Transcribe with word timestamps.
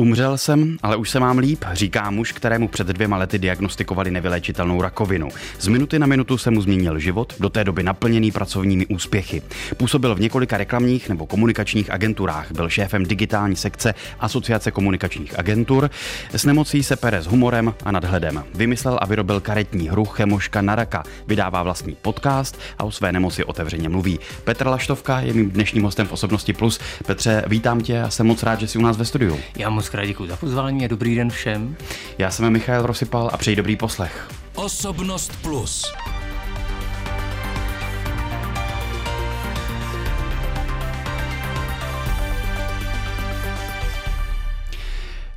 Umřel 0.00 0.38
jsem, 0.38 0.76
ale 0.82 0.96
už 0.96 1.10
se 1.10 1.20
mám 1.20 1.38
líp, 1.38 1.64
říká 1.72 2.10
muž, 2.10 2.32
kterému 2.32 2.68
před 2.68 2.86
dvěma 2.86 3.16
lety 3.16 3.38
diagnostikovali 3.38 4.10
nevyléčitelnou 4.10 4.82
rakovinu. 4.82 5.28
Z 5.58 5.68
minuty 5.68 5.98
na 5.98 6.06
minutu 6.06 6.38
se 6.38 6.50
mu 6.50 6.62
změnil 6.62 6.98
život, 6.98 7.34
do 7.40 7.50
té 7.50 7.64
doby 7.64 7.82
naplněný 7.82 8.30
pracovními 8.32 8.86
úspěchy. 8.86 9.42
Působil 9.76 10.14
v 10.14 10.20
několika 10.20 10.58
reklamních 10.58 11.08
nebo 11.08 11.26
komunikačních 11.26 11.90
agenturách, 11.90 12.52
byl 12.52 12.68
šéfem 12.68 13.04
digitální 13.04 13.56
sekce 13.56 13.94
Asociace 14.20 14.70
komunikačních 14.70 15.38
agentur. 15.38 15.90
S 16.32 16.44
nemocí 16.44 16.82
se 16.82 16.96
pere 16.96 17.22
s 17.22 17.26
humorem 17.26 17.74
a 17.84 17.92
nadhledem. 17.92 18.44
Vymyslel 18.54 18.98
a 19.02 19.06
vyrobil 19.06 19.40
karetní 19.40 19.88
hru 19.88 20.04
Chemoška 20.04 20.62
na 20.62 20.74
raka. 20.74 21.02
Vydává 21.26 21.62
vlastní 21.62 21.96
podcast 22.02 22.58
a 22.78 22.84
o 22.84 22.90
své 22.90 23.12
nemoci 23.12 23.44
otevřeně 23.44 23.88
mluví. 23.88 24.18
Petr 24.44 24.66
Laštovka 24.66 25.20
je 25.20 25.32
mým 25.32 25.50
dnešním 25.50 25.82
hostem 25.82 26.06
v 26.06 26.12
Osobnosti 26.12 26.52
Plus. 26.52 26.80
Petře, 27.06 27.44
vítám 27.46 27.80
tě 27.80 28.02
a 28.02 28.10
jsem 28.10 28.26
moc 28.26 28.42
rád, 28.42 28.60
že 28.60 28.66
jsi 28.66 28.78
u 28.78 28.82
nás 28.82 28.96
ve 28.96 29.04
studiu. 29.04 29.40
Já 29.56 29.70
moc 29.70 29.89
krát 29.90 30.04
děkuji 30.04 30.28
za 30.28 30.36
pozvání 30.36 30.84
a 30.84 30.88
dobrý 30.88 31.14
den 31.14 31.30
všem. 31.30 31.76
Já 32.18 32.30
jsem 32.30 32.50
Michal 32.50 32.86
Rosypal 32.86 33.30
a 33.32 33.36
přeji 33.36 33.56
dobrý 33.56 33.76
poslech. 33.76 34.28
Osobnost 34.54 35.32
Plus. 35.42 35.92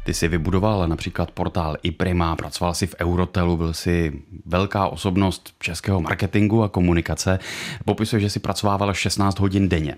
Ty 0.06 0.14
jsi 0.14 0.28
vybudoval 0.28 0.88
například 0.88 1.32
portál 1.32 1.78
iPrima, 1.84 2.36
pracoval 2.36 2.74
si 2.74 2.88
v 2.88 2.96
Eurotelu, 3.00 3.58
byl 3.58 3.74
si 3.74 4.22
velká 4.46 4.88
osobnost 4.88 5.54
českého 5.60 6.02
marketingu 6.02 6.64
a 6.64 6.70
komunikace. 6.70 7.40
Popisuje, 7.86 8.20
že 8.20 8.30
si 8.30 8.40
pracovával 8.40 8.94
16 8.94 9.40
hodin 9.40 9.70
denně. 9.70 9.96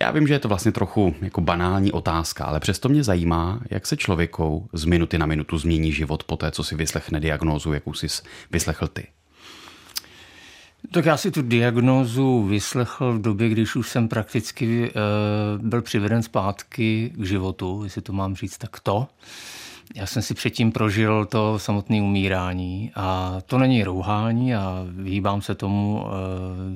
Já 0.00 0.10
vím, 0.10 0.26
že 0.26 0.34
je 0.34 0.38
to 0.38 0.48
vlastně 0.48 0.72
trochu 0.72 1.14
jako 1.20 1.40
banální 1.40 1.92
otázka, 1.92 2.44
ale 2.44 2.60
přesto 2.60 2.88
mě 2.88 3.04
zajímá, 3.04 3.60
jak 3.70 3.86
se 3.86 3.96
člověku 3.96 4.68
z 4.72 4.84
minuty 4.84 5.18
na 5.18 5.26
minutu 5.26 5.58
změní 5.58 5.92
život 5.92 6.24
po 6.24 6.36
té, 6.36 6.50
co 6.50 6.64
si 6.64 6.76
vyslechne 6.76 7.20
diagnózu, 7.20 7.72
jakou 7.72 7.92
jsi 7.92 8.06
vyslechl 8.50 8.88
ty. 8.88 9.06
Tak 10.90 11.04
já 11.04 11.16
si 11.16 11.30
tu 11.30 11.42
diagnózu 11.42 12.42
vyslechl 12.42 13.12
v 13.12 13.20
době, 13.20 13.48
když 13.48 13.76
už 13.76 13.88
jsem 13.88 14.08
prakticky 14.08 14.90
uh, 14.90 15.66
byl 15.66 15.82
přiveden 15.82 16.22
zpátky 16.22 17.12
k 17.16 17.24
životu, 17.24 17.80
jestli 17.84 18.02
to 18.02 18.12
mám 18.12 18.36
říct 18.36 18.58
tak 18.58 18.80
to. 18.80 19.08
Já 19.94 20.06
jsem 20.06 20.22
si 20.22 20.34
předtím 20.34 20.72
prožil 20.72 21.26
to 21.26 21.58
samotné 21.58 22.02
umírání 22.02 22.92
a 22.94 23.36
to 23.46 23.58
není 23.58 23.84
rouhání 23.84 24.54
a 24.54 24.86
vyhýbám 24.88 25.42
se 25.42 25.54
tomu, 25.54 26.02
uh, 26.02 26.10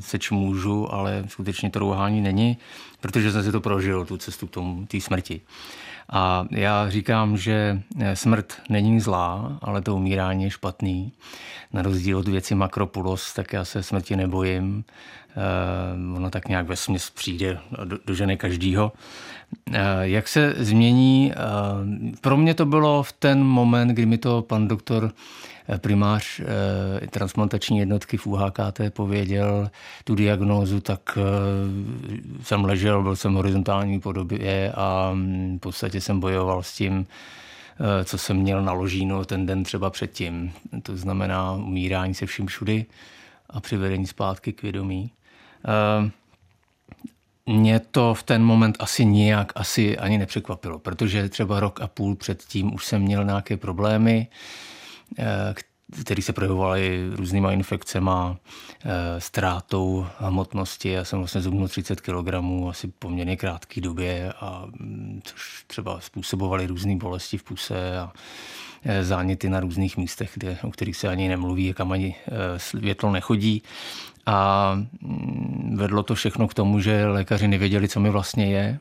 seč 0.01 0.31
můžu, 0.31 0.95
ale 0.95 1.25
skutečně 1.29 1.71
to 1.71 1.79
rouhání 1.79 2.21
není, 2.21 2.57
protože 3.01 3.33
jsem 3.33 3.45
si 3.45 3.53
to 3.53 3.61
prožil, 3.61 4.05
tu 4.05 4.17
cestu 4.17 4.47
k 4.47 4.51
tomu, 4.51 4.87
té 4.87 5.01
smrti. 5.01 5.41
A 6.13 6.47
já 6.51 6.91
říkám, 6.91 7.37
že 7.37 7.83
eh, 8.01 8.17
smrt 8.17 8.55
není 8.69 9.01
zlá, 9.01 9.59
ale 9.63 9.83
to 9.83 9.97
umírání 9.97 10.45
je 10.45 10.51
špatný. 10.51 11.13
Na 11.73 11.83
rozdíl 11.83 12.19
od 12.19 12.29
věci 12.29 12.55
Makropulos, 12.55 13.35
tak 13.35 13.53
já 13.53 13.65
se 13.65 13.83
smrti 13.83 14.17
nebojím. 14.17 14.85
Eh, 15.31 16.17
ona 16.17 16.31
tak 16.31 16.49
nějak 16.49 16.67
ve 16.67 16.77
směs 16.77 17.11
přijde 17.11 17.59
do, 17.85 17.99
do 18.07 18.15
ženy 18.15 18.37
každýho. 18.37 18.93
Eh, 19.73 19.81
jak 20.01 20.29
se 20.29 20.55
změní? 20.59 21.33
Pro 22.21 22.37
mě 22.37 22.55
to 22.55 22.67
bylo 22.67 23.03
v 23.03 23.13
ten 23.13 23.45
moment, 23.45 23.89
kdy 23.89 24.07
mi 24.07 24.19
to 24.19 24.43
pan 24.43 24.69
doktor 24.69 25.13
primář 25.79 26.41
transplantační 27.11 27.79
jednotky 27.79 28.17
v 28.17 28.27
UHKT 28.27 28.81
pověděl 28.91 29.71
tu 30.05 30.15
diagnózu, 30.15 30.81
tak 30.81 31.19
jsem 32.43 32.65
ležel, 32.65 33.03
byl 33.03 33.17
jsem 33.17 33.35
horizontální 33.35 34.01
podobě 34.01 34.73
a 34.75 35.11
mm, 35.15 35.57
v 35.59 35.61
podstatě 35.61 36.01
jsem 36.01 36.21
bojoval 36.21 36.63
s 36.63 36.75
tím, 36.75 37.07
co 38.05 38.19
jsem 38.19 38.37
měl 38.37 38.63
na 38.63 38.73
ložínu 38.73 39.25
ten 39.25 39.47
den 39.47 39.65
třeba 39.65 39.91
předtím. 39.91 40.53
To 40.83 40.97
znamená 40.97 41.53
umírání 41.53 42.15
se 42.15 42.27
vším 42.27 42.47
všudy 42.47 42.87
a 43.51 43.61
přivedení 43.61 44.07
zpátky 44.07 44.53
k 44.53 44.63
vědomí. 44.63 45.11
Mě 47.47 47.81
to 47.81 48.15
v 48.15 48.23
ten 48.23 48.45
moment 48.45 48.77
asi 48.81 49.05
nijak 49.05 49.53
asi 49.55 49.99
ani 49.99 50.19
nepřekvapilo, 50.19 50.79
protože 50.79 51.29
třeba 51.29 51.61
rok 51.61 51.81
a 51.81 51.87
půl 51.87 52.17
předtím 52.17 52.75
už 52.75 52.87
jsem 52.87 53.03
měl 53.03 53.25
nějaké 53.25 53.57
problémy, 53.57 54.29
Eh, 55.19 55.55
který 56.01 56.23
se 56.23 56.33
projevovaly 56.33 57.11
různýma 57.13 57.53
infekcema, 57.53 58.37
eh, 58.85 59.21
ztrátou 59.21 60.07
hmotnosti. 60.19 60.89
Já 60.89 61.05
jsem 61.05 61.19
vlastně 61.19 61.41
zubnul 61.41 61.69
30 61.69 62.01
kg 62.01 62.35
asi 62.69 62.89
poměrně 62.89 63.37
krátké 63.37 63.81
době, 63.81 64.33
a, 64.41 64.67
mm, 64.67 65.21
což 65.25 65.65
třeba 65.67 66.01
způsobovaly 66.01 66.67
různé 66.67 66.97
bolesti 66.97 67.39
v 67.39 67.43
puse 67.43 67.99
a 67.99 68.13
eh, 68.85 69.05
záněty 69.05 69.49
na 69.49 69.61
různých 69.61 69.97
místech, 69.97 70.31
kde, 70.35 70.59
o 70.63 70.71
kterých 70.71 70.97
se 70.97 71.09
ani 71.09 71.29
nemluví, 71.29 71.75
kam 71.75 71.93
ani 71.93 72.17
světlo 72.57 73.13
nechodí. 73.13 73.63
A 74.27 74.73
mm, 75.01 75.77
vedlo 75.79 76.03
to 76.03 76.15
všechno 76.15 76.49
k 76.49 76.55
tomu, 76.55 76.81
že 76.81 77.07
lékaři 77.07 77.49
nevěděli, 77.49 77.89
co 77.89 78.01
mi 78.01 78.11
vlastně 78.11 78.47
je, 78.47 78.79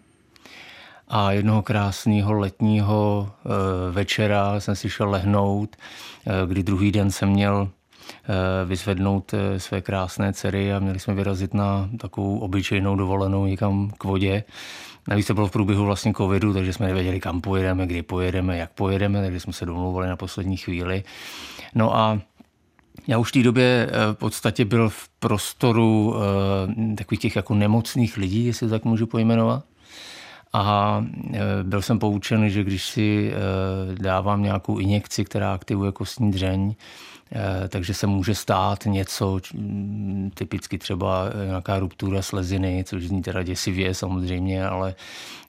a 1.11 1.31
jednoho 1.31 1.61
krásného 1.61 2.33
letního 2.33 3.29
eh, 3.31 3.49
večera 3.91 4.59
jsem 4.59 4.75
si 4.75 4.89
šel 4.89 5.09
lehnout, 5.09 5.75
eh, 5.75 6.31
kdy 6.47 6.63
druhý 6.63 6.91
den 6.91 7.11
jsem 7.11 7.29
měl 7.29 7.69
eh, 7.69 8.65
vyzvednout 8.65 9.33
své 9.57 9.81
krásné 9.81 10.33
dcery 10.33 10.73
a 10.73 10.79
měli 10.79 10.99
jsme 10.99 11.13
vyrazit 11.13 11.53
na 11.53 11.89
takovou 11.99 12.39
obyčejnou 12.39 12.95
dovolenou 12.95 13.45
někam 13.45 13.91
k 13.97 14.03
vodě. 14.03 14.43
Navíc 15.07 15.27
to 15.27 15.33
bylo 15.33 15.47
v 15.47 15.51
průběhu 15.51 15.85
vlastně 15.85 16.13
covidu, 16.13 16.53
takže 16.53 16.73
jsme 16.73 16.87
nevěděli, 16.87 17.19
kam 17.19 17.41
pojedeme, 17.41 17.87
kdy 17.87 18.01
pojedeme, 18.01 18.57
jak 18.57 18.71
pojedeme, 18.71 19.21
takže 19.21 19.39
jsme 19.39 19.53
se 19.53 19.65
domluvili 19.65 20.07
na 20.07 20.15
poslední 20.15 20.57
chvíli. 20.57 21.03
No 21.75 21.97
a 21.97 22.19
já 23.07 23.17
už 23.17 23.29
v 23.29 23.31
té 23.31 23.43
době 23.43 23.89
v 24.13 24.15
podstatě 24.15 24.65
byl 24.65 24.89
v 24.89 25.09
prostoru 25.19 26.15
takových 26.97 27.19
těch 27.19 27.35
jako 27.35 27.53
nemocných 27.53 28.17
lidí, 28.17 28.45
jestli 28.45 28.69
tak 28.69 28.85
můžu 28.85 29.07
pojmenovat. 29.07 29.63
A 30.53 31.05
e, 31.33 31.39
byl 31.63 31.81
jsem 31.81 31.99
poučen, 31.99 32.49
že 32.49 32.63
když 32.63 32.85
si 32.85 33.33
e, 33.33 33.35
dávám 33.95 34.43
nějakou 34.43 34.77
injekci, 34.77 35.25
která 35.25 35.53
aktivuje 35.53 35.91
kostní 35.91 36.31
dřeň, 36.31 36.75
takže 37.69 37.93
se 37.93 38.07
může 38.07 38.35
stát 38.35 38.85
něco, 38.85 39.39
typicky 40.33 40.77
třeba 40.77 41.29
nějaká 41.45 41.79
ruptura 41.79 42.21
sleziny, 42.21 42.83
což 42.87 43.03
zní 43.03 43.21
teda 43.21 43.43
děsivě 43.43 43.93
samozřejmě, 43.93 44.67
ale 44.67 44.95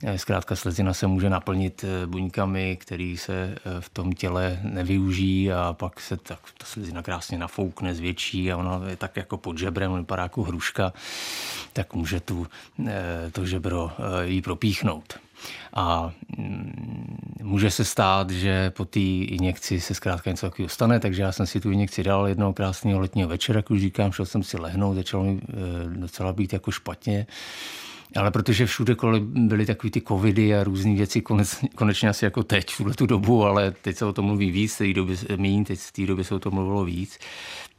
eh, 0.04 0.19
zkrátka 0.19 0.56
slezina 0.56 0.94
se 0.94 1.06
může 1.06 1.31
naplnit 1.31 1.84
eh, 1.84 2.06
buňkami, 2.06 2.76
které 2.76 3.15
se 3.19 3.54
v 3.81 3.88
tom 3.88 4.12
těle 4.12 4.60
nevyužijí 4.62 5.53
a 5.53 5.72
pak 5.78 6.00
se 6.00 6.16
tak 6.16 6.38
ta 6.59 6.66
slezina 6.66 7.03
krásně 7.03 7.38
nafoukne, 7.38 7.94
zvětší 7.94 8.53
a 8.53 8.56
ona 8.56 8.81
je 8.88 8.97
tak 8.97 9.16
jako 9.16 9.37
pod 9.37 9.59
žebrem, 9.59 9.94
vypadá 9.94 10.22
jako 10.22 10.42
hruška, 10.42 10.92
tak 11.72 11.94
může 11.94 12.21
tu, 12.21 12.47
to 13.32 13.47
žebro 13.47 13.92
jí 14.25 14.42
propíchnout. 14.42 15.19
A 15.75 16.12
mm, 16.38 17.16
může 17.42 17.70
se 17.70 17.84
stát, 17.84 18.30
že 18.30 18.70
po 18.70 18.84
té 18.84 19.00
injekci 19.00 19.80
se 19.80 19.94
zkrátka 19.94 20.30
něco 20.30 20.47
takového 20.47 20.69
stane, 20.69 21.00
takže 21.00 21.22
já 21.22 21.32
jsem 21.32 21.47
si 21.47 21.60
tu 21.60 21.70
injekci 21.70 22.03
dal 22.03 22.28
jednoho 22.28 22.53
krásného 22.53 23.00
letního 23.00 23.28
večera, 23.28 23.58
jak 23.58 23.70
už 23.70 23.80
říkám, 23.80 24.12
šel 24.12 24.26
jsem 24.26 24.42
si 24.42 24.58
lehnout, 24.58 24.97
začalo 24.97 25.25
mi 25.25 25.41
eh, 25.42 25.54
docela 25.88 26.32
být 26.32 26.53
jako 26.53 26.70
špatně. 26.70 27.26
Ale 28.16 28.30
protože 28.30 28.66
všude 28.66 28.94
kolem 28.94 29.48
byly 29.48 29.66
takové 29.66 29.91
ty 29.91 30.00
covidy 30.00 30.56
a 30.56 30.64
různé 30.64 30.94
věci, 30.94 31.20
konec, 31.20 31.64
konečně 31.74 32.09
asi 32.09 32.24
jako 32.24 32.42
teď, 32.42 32.74
v 32.78 32.97
tu 32.97 33.06
dobu, 33.06 33.44
ale 33.44 33.70
teď 33.70 33.97
se 33.97 34.04
o 34.04 34.12
tom 34.12 34.24
mluví 34.24 34.50
víc, 34.50 34.78
té 34.78 34.92
době 34.92 35.16
méně, 35.36 35.64
teď 35.64 35.78
v 35.78 35.92
té 35.92 36.06
době 36.06 36.24
se 36.24 36.34
o 36.34 36.38
tom 36.38 36.54
mluvilo 36.54 36.84
víc, 36.84 37.19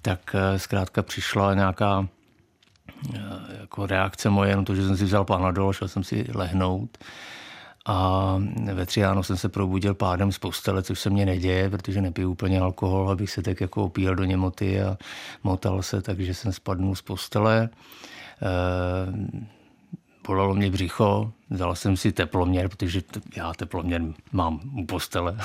tak 0.01 0.35
eh, 0.35 0.59
zkrátka 0.59 1.03
přišla 1.03 1.53
nějaká 1.53 2.07
eh, 3.15 3.19
jako 3.61 3.85
reakce 3.85 4.29
moje, 4.29 4.49
jenom 4.49 4.65
to, 4.65 4.75
že 4.75 4.87
jsem 4.87 4.97
si 4.97 5.05
vzal 5.05 5.25
panadol, 5.25 5.73
šel 5.73 5.87
jsem 5.87 6.03
si 6.03 6.25
lehnout 6.33 6.97
a 7.85 8.37
ve 8.73 8.85
tři 8.85 9.01
ráno 9.01 9.23
jsem 9.23 9.37
se 9.37 9.49
probudil 9.49 9.93
pádem 9.93 10.31
z 10.31 10.39
postele, 10.39 10.83
což 10.83 10.99
se 10.99 11.09
mně 11.09 11.25
neděje, 11.25 11.69
protože 11.69 12.01
nepiju 12.01 12.31
úplně 12.31 12.59
alkohol, 12.59 13.09
abych 13.09 13.31
se 13.31 13.41
tak 13.41 13.61
jako 13.61 13.83
opíjel 13.83 14.15
do 14.15 14.23
němoty 14.23 14.81
a 14.81 14.97
motal 15.43 15.81
se, 15.81 16.01
takže 16.01 16.33
jsem 16.33 16.53
spadnul 16.53 16.95
z 16.95 17.01
postele. 17.01 17.69
E, 18.41 18.49
bolelo 20.27 20.55
mě 20.55 20.69
břicho, 20.69 21.31
vzal 21.49 21.75
jsem 21.75 21.97
si 21.97 22.11
teploměr, 22.11 22.69
protože 22.69 23.01
já 23.35 23.53
teploměr 23.53 24.01
mám 24.31 24.59
u 24.73 24.85
postele. 24.85 25.37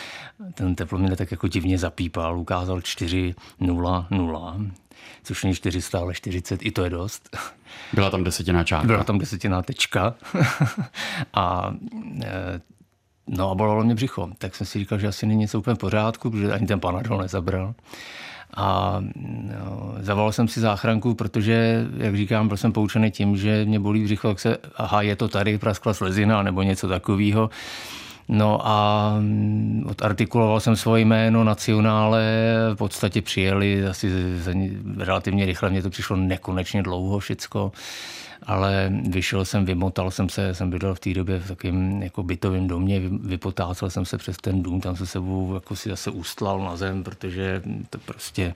Ten 0.54 0.74
teploměr 0.74 1.16
tak 1.16 1.30
jako 1.30 1.48
divně 1.48 1.78
zapípal, 1.78 2.38
ukázal 2.38 2.78
4,00 2.78 4.70
což 5.22 5.44
není 5.44 5.54
400, 5.54 5.98
ale 5.98 6.14
40, 6.14 6.66
i 6.66 6.70
to 6.70 6.84
je 6.84 6.90
dost. 6.90 7.36
Byla 7.92 8.10
tam 8.10 8.24
desetiná 8.24 8.64
čárka. 8.64 8.86
Byla 8.86 9.04
tam 9.04 9.18
desetiná 9.18 9.62
tečka. 9.62 10.14
a 11.34 11.74
e, 12.24 12.60
No 13.26 13.50
a 13.50 13.54
bolelo 13.54 13.84
mě 13.84 13.94
břicho. 13.94 14.30
Tak 14.38 14.56
jsem 14.56 14.66
si 14.66 14.78
říkal, 14.78 14.98
že 14.98 15.08
asi 15.08 15.26
není 15.26 15.40
něco 15.40 15.58
úplně 15.58 15.74
v 15.74 15.78
pořádku, 15.78 16.30
protože 16.30 16.52
ani 16.52 16.66
ten 16.66 16.80
panadol 16.80 17.18
nezabral. 17.18 17.74
A 18.56 18.98
no, 19.60 19.94
zavolal 19.98 20.32
jsem 20.32 20.48
si 20.48 20.60
záchranku, 20.60 21.14
protože, 21.14 21.86
jak 21.96 22.16
říkám, 22.16 22.48
byl 22.48 22.56
jsem 22.56 22.72
poučený 22.72 23.10
tím, 23.10 23.36
že 23.36 23.64
mě 23.64 23.80
bolí 23.80 24.04
břicho, 24.04 24.28
tak 24.28 24.40
se, 24.40 24.56
aha, 24.76 25.02
je 25.02 25.16
to 25.16 25.28
tady, 25.28 25.58
praskla 25.58 25.94
slezina, 25.94 26.42
nebo 26.42 26.62
něco 26.62 26.88
takového. 26.88 27.50
No 28.28 28.66
a 28.66 29.14
mm, 29.18 29.86
odartikuloval 29.90 30.60
jsem 30.60 30.76
svoje 30.76 31.04
jméno 31.04 31.44
nacionále, 31.44 32.22
v 32.74 32.76
podstatě 32.76 33.22
přijeli 33.22 33.86
asi 33.86 34.10
relativně 34.96 35.46
rychle, 35.46 35.70
mně 35.70 35.82
to 35.82 35.90
přišlo 35.90 36.16
nekonečně 36.16 36.82
dlouho 36.82 37.18
všecko 37.18 37.72
ale 38.46 38.92
vyšel 39.08 39.44
jsem, 39.44 39.64
vymotal 39.64 40.10
jsem 40.10 40.28
se, 40.28 40.54
jsem 40.54 40.70
bydlel 40.70 40.94
v 40.94 41.00
té 41.00 41.14
době 41.14 41.38
v 41.38 41.48
takovém 41.48 42.02
jako 42.02 42.22
bytovém 42.22 42.68
domě, 42.68 43.00
vypotácel 43.20 43.90
jsem 43.90 44.04
se 44.04 44.18
přes 44.18 44.36
ten 44.36 44.62
dům, 44.62 44.80
tam 44.80 44.96
se 44.96 45.06
sebou 45.06 45.54
jako 45.54 45.76
si 45.76 45.88
zase 45.88 46.10
ustlal 46.10 46.58
na 46.58 46.76
zem, 46.76 47.04
protože 47.04 47.62
to 47.90 47.98
prostě 47.98 48.54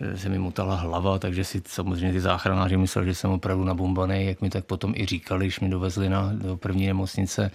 eh, 0.00 0.18
se 0.18 0.28
mi 0.28 0.38
motala 0.38 0.74
hlava, 0.74 1.18
takže 1.18 1.44
si 1.44 1.62
samozřejmě 1.66 2.12
ty 2.12 2.20
záchranáři 2.20 2.76
mysleli, 2.76 3.08
že 3.08 3.14
jsem 3.14 3.30
opravdu 3.30 3.64
nabombaný, 3.64 4.26
jak 4.26 4.40
mi 4.40 4.50
tak 4.50 4.64
potom 4.64 4.94
i 4.96 5.06
říkali, 5.06 5.46
když 5.46 5.60
mi 5.60 5.68
dovezli 5.68 6.08
na, 6.08 6.32
do 6.32 6.56
první 6.56 6.86
nemocnice. 6.86 7.50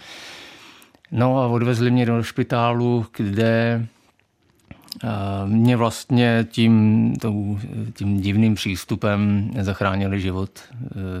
No 1.10 1.38
a 1.38 1.46
odvezli 1.46 1.90
mě 1.90 2.06
do 2.06 2.22
špitálu, 2.22 3.06
kde 3.16 3.86
mě 5.46 5.76
vlastně 5.76 6.46
tím, 6.50 7.14
tím 7.94 8.20
divným 8.20 8.54
přístupem 8.54 9.50
zachránili 9.60 10.20
život. 10.20 10.50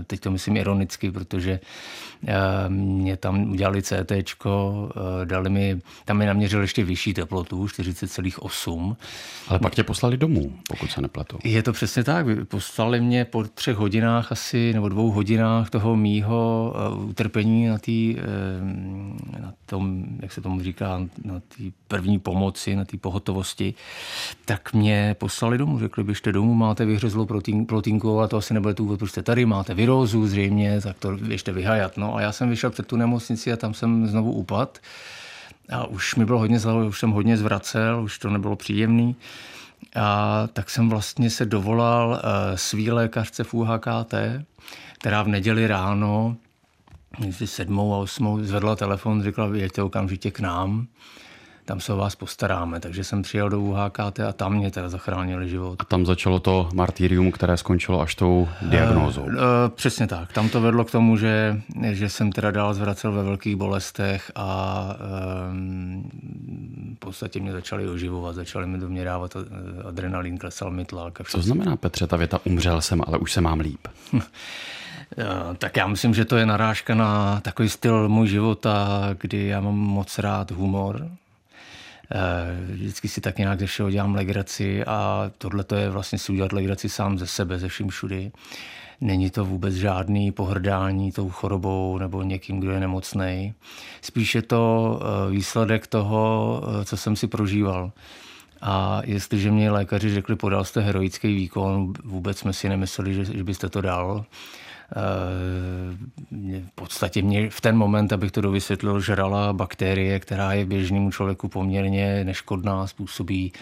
E, 0.00 0.04
teď 0.04 0.20
to 0.20 0.30
myslím 0.30 0.56
ironicky, 0.56 1.10
protože 1.10 1.50
e, 1.50 2.68
mě 2.68 3.16
tam 3.16 3.50
udělali 3.50 3.82
CT, 3.82 4.12
e, 4.12 4.24
dali 5.24 5.50
mi, 5.50 5.80
tam 6.04 6.16
mi 6.18 6.26
naměřili 6.26 6.62
ještě 6.62 6.84
vyšší 6.84 7.14
teplotu, 7.14 7.66
40,8. 7.66 8.96
Ale 9.48 9.58
pak 9.58 9.74
tě 9.74 9.84
poslali 9.84 10.16
domů, 10.16 10.52
pokud 10.68 10.90
se 10.90 11.00
nepletu. 11.00 11.38
Je 11.44 11.62
to 11.62 11.72
přesně 11.72 12.04
tak. 12.04 12.26
Poslali 12.48 13.00
mě 13.00 13.24
po 13.24 13.44
třech 13.44 13.76
hodinách 13.76 14.32
asi, 14.32 14.72
nebo 14.72 14.88
dvou 14.88 15.10
hodinách 15.10 15.70
toho 15.70 15.96
mýho 15.96 16.74
utrpení 17.04 17.66
na, 17.66 17.78
tý, 17.78 18.16
na 19.40 19.52
tom, 19.66 20.04
jak 20.22 20.32
se 20.32 20.40
tomu 20.40 20.62
říká, 20.62 21.00
na 21.24 21.40
té 21.40 21.64
první 21.88 22.18
pomoci, 22.18 22.76
na 22.76 22.84
té 22.84 22.96
pohotovosti 22.96 23.67
tak 24.44 24.72
mě 24.72 25.16
poslali 25.18 25.58
domů. 25.58 25.78
Řekli, 25.78 26.04
běžte 26.04 26.32
domů, 26.32 26.54
máte 26.54 26.84
vyhřezlou 26.84 27.26
protín, 27.26 27.66
protínku, 27.66 28.20
a 28.20 28.28
to 28.28 28.36
asi 28.36 28.54
nebude 28.54 28.74
důvod, 28.74 28.98
proč 28.98 29.10
jste 29.10 29.22
tady, 29.22 29.46
máte 29.46 29.74
virózu 29.74 30.26
zřejmě, 30.26 30.80
tak 30.80 30.98
to 30.98 31.16
běžte 31.16 31.52
vyhajat. 31.52 31.96
No 31.96 32.16
a 32.16 32.20
já 32.20 32.32
jsem 32.32 32.50
vyšel 32.50 32.70
před 32.70 32.86
tu 32.86 32.96
nemocnici 32.96 33.52
a 33.52 33.56
tam 33.56 33.74
jsem 33.74 34.06
znovu 34.06 34.32
upad. 34.32 34.78
A 35.72 35.86
už 35.86 36.14
mi 36.14 36.24
bylo 36.24 36.38
hodně 36.38 36.58
zlo, 36.58 36.86
už 36.86 36.98
jsem 36.98 37.10
hodně 37.10 37.36
zvracel, 37.36 38.02
už 38.02 38.18
to 38.18 38.30
nebylo 38.30 38.56
příjemný. 38.56 39.16
A 39.96 40.48
tak 40.52 40.70
jsem 40.70 40.88
vlastně 40.88 41.30
se 41.30 41.46
dovolal 41.46 42.20
eh, 42.22 42.58
svý 42.58 42.90
lékařce 42.90 43.44
v 43.44 43.54
UHKT, 43.54 44.14
která 44.98 45.22
v 45.22 45.28
neděli 45.28 45.66
ráno, 45.66 46.36
mezi 47.18 47.46
sedmou 47.46 47.94
a 47.94 47.98
osmou, 47.98 48.42
zvedla 48.42 48.76
telefon, 48.76 49.22
řekla, 49.22 49.50
jeďte 49.54 49.82
okamžitě 49.82 50.30
k 50.30 50.40
nám 50.40 50.86
tam 51.68 51.80
se 51.80 51.92
o 51.92 51.96
vás 51.96 52.16
postaráme. 52.16 52.80
Takže 52.80 53.04
jsem 53.04 53.22
přijel 53.22 53.48
do 53.48 53.60
UHKT 53.60 54.20
a 54.28 54.32
tam 54.32 54.54
mě 54.54 54.70
teda 54.70 54.88
zachránili 54.88 55.48
život. 55.48 55.76
A 55.78 55.84
tam 55.84 56.06
začalo 56.06 56.40
to 56.40 56.68
martýrium, 56.74 57.32
které 57.32 57.56
skončilo 57.56 58.00
až 58.00 58.14
tou 58.14 58.48
diagnózou. 58.62 59.22
Uh, 59.22 59.28
uh, 59.28 59.38
přesně 59.74 60.06
tak. 60.06 60.32
Tam 60.32 60.48
to 60.48 60.60
vedlo 60.60 60.84
k 60.84 60.90
tomu, 60.90 61.16
že, 61.16 61.60
že 61.90 62.08
jsem 62.08 62.32
teda 62.32 62.50
dál 62.50 62.74
zvracel 62.74 63.12
ve 63.12 63.22
velkých 63.22 63.56
bolestech 63.56 64.32
a 64.34 64.84
um, 65.50 66.10
v 66.96 66.98
podstatě 66.98 67.40
mě 67.40 67.52
začali 67.52 67.88
oživovat, 67.88 68.34
začali 68.34 68.66
mi 68.66 68.78
do 68.78 68.88
mě 68.88 69.04
dávat 69.04 69.36
adrenalin, 69.88 70.38
klesal 70.38 70.70
mi 70.70 70.84
tlak. 70.84 71.18
Co 71.28 71.42
znamená, 71.42 71.76
Petře, 71.76 72.06
ta 72.06 72.16
věta 72.16 72.40
umřel 72.44 72.80
jsem, 72.80 73.02
ale 73.06 73.18
už 73.18 73.32
se 73.32 73.40
mám 73.40 73.60
líp? 73.60 73.88
Tak 75.58 75.76
já 75.76 75.86
myslím, 75.86 76.14
že 76.14 76.24
to 76.24 76.36
je 76.36 76.46
narážka 76.46 76.94
na 76.94 77.40
takový 77.40 77.68
styl 77.68 78.08
můj 78.08 78.28
života, 78.28 79.08
kdy 79.20 79.46
já 79.46 79.60
mám 79.60 79.74
moc 79.74 80.18
rád 80.18 80.50
humor, 80.50 81.08
Eh, 81.08 81.27
vždycky 82.70 83.08
si 83.08 83.20
tak 83.20 83.38
nějak 83.38 83.60
ze 83.60 83.66
všeho 83.66 83.90
dělám 83.90 84.14
legraci 84.14 84.84
a 84.84 85.30
tohle 85.38 85.64
to 85.64 85.74
je 85.74 85.90
vlastně 85.90 86.18
si 86.18 86.32
udělat 86.32 86.52
legraci 86.52 86.88
sám 86.88 87.18
ze 87.18 87.26
sebe, 87.26 87.58
ze 87.58 87.68
vším 87.68 87.88
všudy. 87.88 88.32
Není 89.00 89.30
to 89.30 89.44
vůbec 89.44 89.74
žádný 89.74 90.32
pohrdání 90.32 91.12
tou 91.12 91.28
chorobou 91.28 91.98
nebo 91.98 92.22
někým, 92.22 92.60
kdo 92.60 92.70
je 92.70 92.80
nemocný. 92.80 93.54
Spíš 94.00 94.34
je 94.34 94.42
to 94.42 95.00
eh, 95.02 95.30
výsledek 95.30 95.86
toho, 95.86 96.62
eh, 96.80 96.84
co 96.84 96.96
jsem 96.96 97.16
si 97.16 97.26
prožíval. 97.26 97.92
A 98.60 99.02
jestliže 99.04 99.50
mě 99.50 99.70
lékaři 99.70 100.14
řekli, 100.14 100.36
podal 100.36 100.64
jste 100.64 100.80
heroický 100.80 101.34
výkon, 101.34 101.92
vůbec 102.04 102.38
jsme 102.38 102.52
si 102.52 102.68
nemysleli, 102.68 103.14
že, 103.14 103.24
že 103.24 103.44
byste 103.44 103.68
to 103.68 103.80
dal, 103.80 104.24
Eh, 104.24 104.24
v 106.66 106.70
podstatě 106.74 107.22
mě 107.22 107.50
v 107.50 107.60
ten 107.60 107.76
moment, 107.76 108.12
abych 108.12 108.32
to 108.32 108.40
dovysvětlil, 108.40 109.00
žrala 109.00 109.52
bakterie, 109.52 110.20
která 110.20 110.52
je 110.52 110.64
běžnému 110.64 111.10
člověku 111.10 111.48
poměrně 111.48 112.24
neškodná, 112.24 112.86
způsobí 112.86 113.52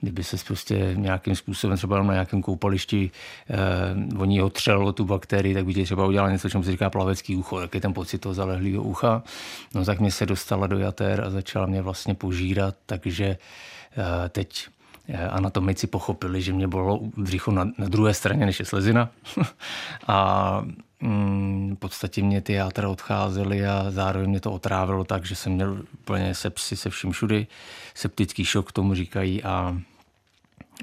kdyby 0.00 0.24
se 0.24 0.36
prostě 0.46 0.92
nějakým 0.94 1.36
způsobem 1.36 1.76
třeba 1.76 2.02
na 2.02 2.12
nějakém 2.12 2.42
koupališti 2.42 3.10
eh, 3.50 4.16
oni 4.18 4.38
ho 4.38 4.50
třelo 4.50 4.92
tu 4.92 5.04
bakterii, 5.04 5.54
tak 5.54 5.64
by 5.64 5.74
ti 5.74 5.84
třeba 5.84 6.06
udělal 6.06 6.30
něco, 6.30 6.48
čemu 6.48 6.64
se 6.64 6.70
říká 6.70 6.90
plavecký 6.90 7.36
ucho, 7.36 7.60
tak 7.60 7.74
je 7.74 7.80
ten 7.80 7.94
pocit 7.94 8.18
toho 8.18 8.34
zalehlého 8.34 8.82
ucha. 8.82 9.22
No 9.74 9.84
tak 9.84 10.00
mě 10.00 10.10
se 10.10 10.26
dostala 10.26 10.66
do 10.66 10.78
jater 10.78 11.20
a 11.20 11.30
začala 11.30 11.66
mě 11.66 11.82
vlastně 11.82 12.14
požírat, 12.14 12.74
takže 12.86 13.24
eh, 13.26 14.28
teď 14.28 14.68
Eh, 14.68 14.77
anatomici 15.16 15.86
pochopili, 15.86 16.42
že 16.42 16.52
mě 16.52 16.68
bylo 16.68 17.00
břicho 17.16 17.50
na, 17.52 17.64
na 17.78 17.88
druhé 17.88 18.14
straně, 18.14 18.46
než 18.46 18.58
je 18.58 18.64
slezina. 18.64 19.10
a 20.06 20.62
mm, 21.00 21.76
v 21.76 21.78
podstatě 21.78 22.22
mě 22.22 22.40
ty 22.40 22.52
játra 22.52 22.88
odcházely 22.88 23.66
a 23.66 23.86
zároveň 23.88 24.30
mě 24.30 24.40
to 24.40 24.52
otrávilo 24.52 25.04
tak, 25.04 25.24
že 25.24 25.34
jsem 25.34 25.52
měl 25.52 25.82
úplně 26.02 26.34
sepsy 26.34 26.76
se 26.76 26.90
vším 26.90 27.12
všudy. 27.12 27.46
Septický 27.94 28.44
šok 28.44 28.72
tomu 28.72 28.94
říkají 28.94 29.42
a 29.42 29.78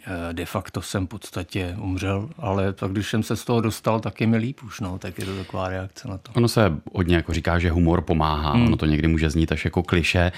eh, 0.07 0.33
de 0.33 0.45
facto 0.45 0.81
jsem 0.81 1.05
v 1.05 1.09
podstatě 1.09 1.75
umřel, 1.79 2.29
ale 2.37 2.73
tak 2.73 2.91
když 2.91 3.09
jsem 3.09 3.23
se 3.23 3.35
z 3.35 3.45
toho 3.45 3.61
dostal, 3.61 3.99
tak 3.99 4.21
je 4.21 4.27
mi 4.27 4.37
líp 4.37 4.59
už, 4.63 4.79
no, 4.79 4.97
tak 4.97 5.19
je 5.19 5.25
to 5.25 5.37
taková 5.37 5.69
reakce 5.69 6.07
na 6.07 6.17
to. 6.17 6.31
Ono 6.35 6.47
se 6.47 6.73
hodně 6.93 7.15
jako 7.15 7.33
říká, 7.33 7.59
že 7.59 7.71
humor 7.71 8.01
pomáhá, 8.01 8.53
hmm. 8.53 8.65
ono 8.65 8.77
to 8.77 8.85
někdy 8.85 9.07
může 9.07 9.29
znít 9.29 9.51
až 9.51 9.65
jako 9.65 9.83
kliše, 9.83 10.31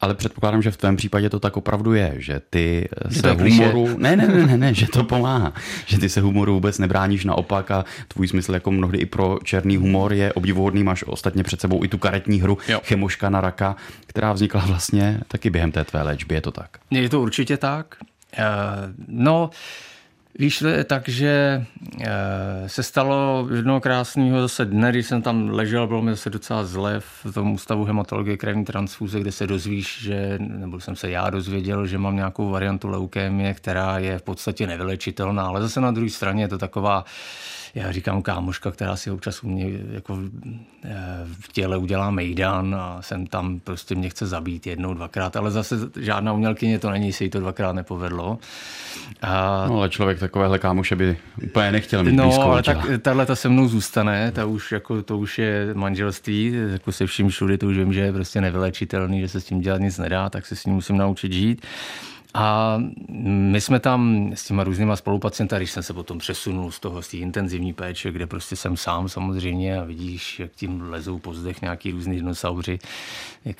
ale 0.00 0.14
předpokládám, 0.14 0.62
že 0.62 0.70
v 0.70 0.76
tvém 0.76 0.96
případě 0.96 1.30
to 1.30 1.40
tak 1.40 1.56
opravdu 1.56 1.94
je, 1.94 2.14
že 2.16 2.40
ty 2.50 2.88
se 3.10 3.32
humoru... 3.32 3.98
Ne, 3.98 4.16
ne, 4.16 4.28
ne, 4.28 4.46
ne, 4.46 4.56
ne, 4.56 4.74
že 4.74 4.86
to 4.86 5.04
pomáhá. 5.14 5.52
Že 5.86 5.98
ty 5.98 6.08
se 6.08 6.20
humoru 6.20 6.54
vůbec 6.54 6.78
nebráníš 6.78 7.24
naopak 7.24 7.70
a 7.70 7.84
tvůj 8.08 8.28
smysl 8.28 8.54
jako 8.54 8.70
mnohdy 8.70 8.98
i 8.98 9.06
pro 9.06 9.38
černý 9.44 9.76
humor 9.76 10.12
je 10.12 10.32
obdivuhodný. 10.32 10.84
Máš 10.84 11.04
ostatně 11.06 11.42
před 11.42 11.60
sebou 11.60 11.84
i 11.84 11.88
tu 11.88 11.98
karetní 11.98 12.40
hru 12.40 12.58
jo. 12.68 12.80
Chemoška 12.84 13.30
na 13.30 13.40
raka, 13.40 13.76
která 14.06 14.32
vznikla 14.32 14.64
vlastně 14.66 15.20
taky 15.28 15.50
během 15.50 15.72
té 15.72 15.84
tvé 15.84 16.02
léčby, 16.02 16.34
je 16.34 16.40
to 16.40 16.50
tak? 16.50 16.70
Je 16.90 17.08
to 17.08 17.20
určitě 17.20 17.56
tak. 17.56 17.96
Uh, 18.38 18.44
no, 19.08 19.50
Víš, 19.50 19.97
to 20.58 20.68
je 20.68 20.84
tak, 20.84 21.08
že 21.08 21.64
eh, 22.00 22.68
se 22.68 22.82
stalo 22.82 23.48
jednoho 23.54 23.80
krásného 23.80 24.40
zase 24.40 24.64
dne, 24.64 24.90
když 24.90 25.06
jsem 25.06 25.22
tam 25.22 25.48
ležel, 25.48 25.86
bylo 25.86 26.02
mi 26.02 26.10
zase 26.10 26.30
docela 26.30 26.64
zle 26.64 27.00
v 27.00 27.32
tom 27.34 27.52
ústavu 27.52 27.84
hematologie 27.84 28.36
krevní 28.36 28.64
transfúze, 28.64 29.20
kde 29.20 29.32
se 29.32 29.46
dozvíš, 29.46 30.02
že, 30.02 30.38
nebo 30.38 30.80
jsem 30.80 30.96
se 30.96 31.10
já 31.10 31.30
dozvěděl, 31.30 31.86
že 31.86 31.98
mám 31.98 32.16
nějakou 32.16 32.50
variantu 32.50 32.88
leukémie, 32.88 33.54
která 33.54 33.98
je 33.98 34.18
v 34.18 34.22
podstatě 34.22 34.66
nevylečitelná, 34.66 35.46
ale 35.46 35.62
zase 35.62 35.80
na 35.80 35.90
druhé 35.90 36.10
straně 36.10 36.44
je 36.44 36.48
to 36.48 36.58
taková 36.58 37.04
já 37.74 37.92
říkám 37.92 38.22
kámoška, 38.22 38.70
která 38.70 38.96
si 38.96 39.10
občas 39.10 39.42
u 39.42 39.48
mě 39.48 39.66
jako 39.90 40.18
eh, 40.84 41.26
v 41.40 41.52
těle 41.52 41.76
udělá 41.76 42.10
mejdan 42.10 42.74
a 42.74 43.02
jsem 43.02 43.26
tam 43.26 43.60
prostě 43.60 43.94
mě 43.94 44.08
chce 44.08 44.26
zabít 44.26 44.66
jednou, 44.66 44.94
dvakrát, 44.94 45.36
ale 45.36 45.50
zase 45.50 45.76
žádná 46.00 46.32
umělkyně 46.32 46.78
to 46.78 46.90
není, 46.90 47.12
se 47.12 47.24
jí 47.24 47.30
to 47.30 47.40
dvakrát 47.40 47.72
nepovedlo. 47.72 48.38
A... 49.22 49.64
No 49.68 49.76
ale 49.76 49.88
člověk 49.88 50.17
takovéhle 50.18 50.58
kámoše 50.58 50.96
by 50.96 51.16
úplně 51.44 51.72
nechtěl 51.72 52.04
mít 52.04 52.12
No, 52.12 52.42
ale 52.42 52.62
tak 52.62 52.78
tahle 53.02 53.26
ta 53.26 53.36
se 53.36 53.48
mnou 53.48 53.68
zůstane, 53.68 54.32
ta 54.32 54.44
už, 54.44 54.72
jako, 54.72 55.02
to 55.02 55.18
už 55.18 55.38
je 55.38 55.70
manželství, 55.74 56.52
jako 56.72 56.92
se 56.92 57.06
vším 57.06 57.28
všude, 57.28 57.58
to 57.58 57.66
už 57.66 57.78
vím, 57.78 57.92
že 57.92 58.00
je 58.00 58.12
prostě 58.12 58.40
nevylečitelný, 58.40 59.20
že 59.20 59.28
se 59.28 59.40
s 59.40 59.44
tím 59.44 59.60
dělat 59.60 59.80
nic 59.80 59.98
nedá, 59.98 60.30
tak 60.30 60.46
se 60.46 60.56
s 60.56 60.64
ním 60.64 60.74
musím 60.74 60.96
naučit 60.96 61.32
žít. 61.32 61.66
A 62.34 62.78
my 63.52 63.60
jsme 63.60 63.80
tam 63.80 64.30
s 64.34 64.46
těma 64.46 64.64
různýma 64.64 64.96
spolupacienty, 64.96 65.56
když 65.56 65.70
jsem 65.70 65.82
se 65.82 65.92
potom 65.92 66.18
přesunul 66.18 66.70
z 66.70 66.80
toho, 66.80 67.02
z 67.02 67.08
té 67.08 67.16
intenzivní 67.16 67.72
péče, 67.72 68.12
kde 68.12 68.26
prostě 68.26 68.56
jsem 68.56 68.76
sám 68.76 69.08
samozřejmě 69.08 69.78
a 69.78 69.84
vidíš, 69.84 70.40
jak 70.40 70.52
tím 70.52 70.82
lezou 70.82 71.18
po 71.18 71.34
zdech 71.34 71.62
nějaký 71.62 71.90
různý 71.90 72.16
dinosauři, 72.16 72.78
jak 73.44 73.56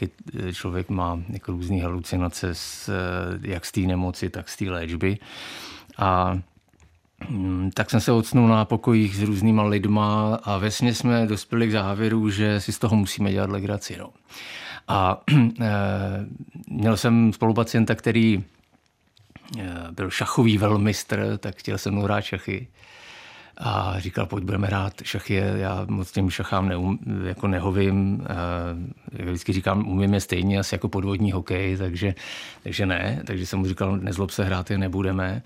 člověk 0.52 0.88
má 0.88 1.20
jako 1.28 1.52
různé 1.52 1.82
halucinace 1.82 2.54
z, 2.54 2.90
jak 3.42 3.64
z 3.64 3.72
té 3.72 3.80
nemoci, 3.80 4.30
tak 4.30 4.48
z 4.48 4.56
té 4.56 4.64
léčby. 4.64 5.18
A 5.98 6.38
mm, 7.28 7.70
tak 7.74 7.90
jsem 7.90 8.00
se 8.00 8.12
odsnul 8.12 8.48
na 8.48 8.64
pokojích 8.64 9.16
s 9.16 9.22
různýma 9.22 9.62
lidma 9.62 10.34
a 10.42 10.58
vesně 10.58 10.94
jsme 10.94 11.26
dospěli 11.26 11.68
k 11.68 11.72
závěru, 11.72 12.30
že 12.30 12.60
si 12.60 12.72
z 12.72 12.78
toho 12.78 12.96
musíme 12.96 13.32
dělat 13.32 13.50
legraci. 13.50 13.96
No. 13.98 14.10
A 14.88 15.22
e, 15.60 15.70
měl 16.68 16.96
jsem 16.96 17.32
spolupacienta, 17.32 17.94
který 17.94 18.44
Eh, 19.58 19.86
byl 19.90 20.10
šachový 20.10 20.58
velmistr, 20.58 21.38
tak 21.38 21.56
chtěl 21.56 21.78
se 21.78 21.90
mnou 21.90 22.02
hrát 22.02 22.20
šachy. 22.20 22.68
A 23.60 23.94
říkal, 23.98 24.26
pojď 24.26 24.44
budeme 24.44 24.66
hrát 24.66 24.92
šachy, 25.02 25.42
já 25.54 25.86
moc 25.88 26.12
těm 26.12 26.30
šachám 26.30 26.68
neum, 26.68 26.98
jako 27.24 27.48
nehovím, 27.48 28.24
jak 29.12 29.28
vždycky 29.28 29.52
říkám, 29.52 29.88
umím 29.88 30.14
je 30.14 30.20
stejně 30.20 30.58
asi 30.58 30.74
jako 30.74 30.88
podvodní 30.88 31.32
hokej, 31.32 31.76
takže, 31.76 32.14
takže 32.62 32.86
ne, 32.86 33.22
takže 33.26 33.46
jsem 33.46 33.58
mu 33.58 33.66
říkal, 33.66 33.96
nezlob 33.96 34.30
se 34.30 34.44
hrát 34.44 34.70
je 34.70 34.78
nebudeme. 34.78 35.42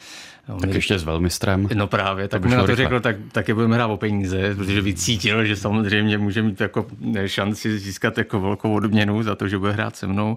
On 0.48 0.60
tak 0.60 0.74
ještě 0.74 0.98
s 0.98 1.04
velmistrem. 1.04 1.68
No 1.74 1.86
právě, 1.86 2.28
tak 2.28 2.44
mi 2.44 2.50
na 2.50 2.60
to 2.60 2.66
rychle. 2.66 2.84
řekl, 2.84 3.00
tak, 3.00 3.16
tak 3.32 3.48
je 3.48 3.54
budeme 3.54 3.74
hrát 3.74 3.86
o 3.86 3.96
peníze, 3.96 4.54
protože 4.54 4.80
vycítil, 4.80 5.44
že 5.44 5.56
samozřejmě 5.56 6.18
může 6.18 6.42
mít 6.42 6.60
jako 6.60 6.86
šanci 7.26 7.78
získat 7.78 8.18
jako 8.18 8.40
velkou 8.40 8.74
odměnu 8.74 9.22
za 9.22 9.34
to, 9.34 9.48
že 9.48 9.58
bude 9.58 9.72
hrát 9.72 9.96
se 9.96 10.06
mnou 10.06 10.36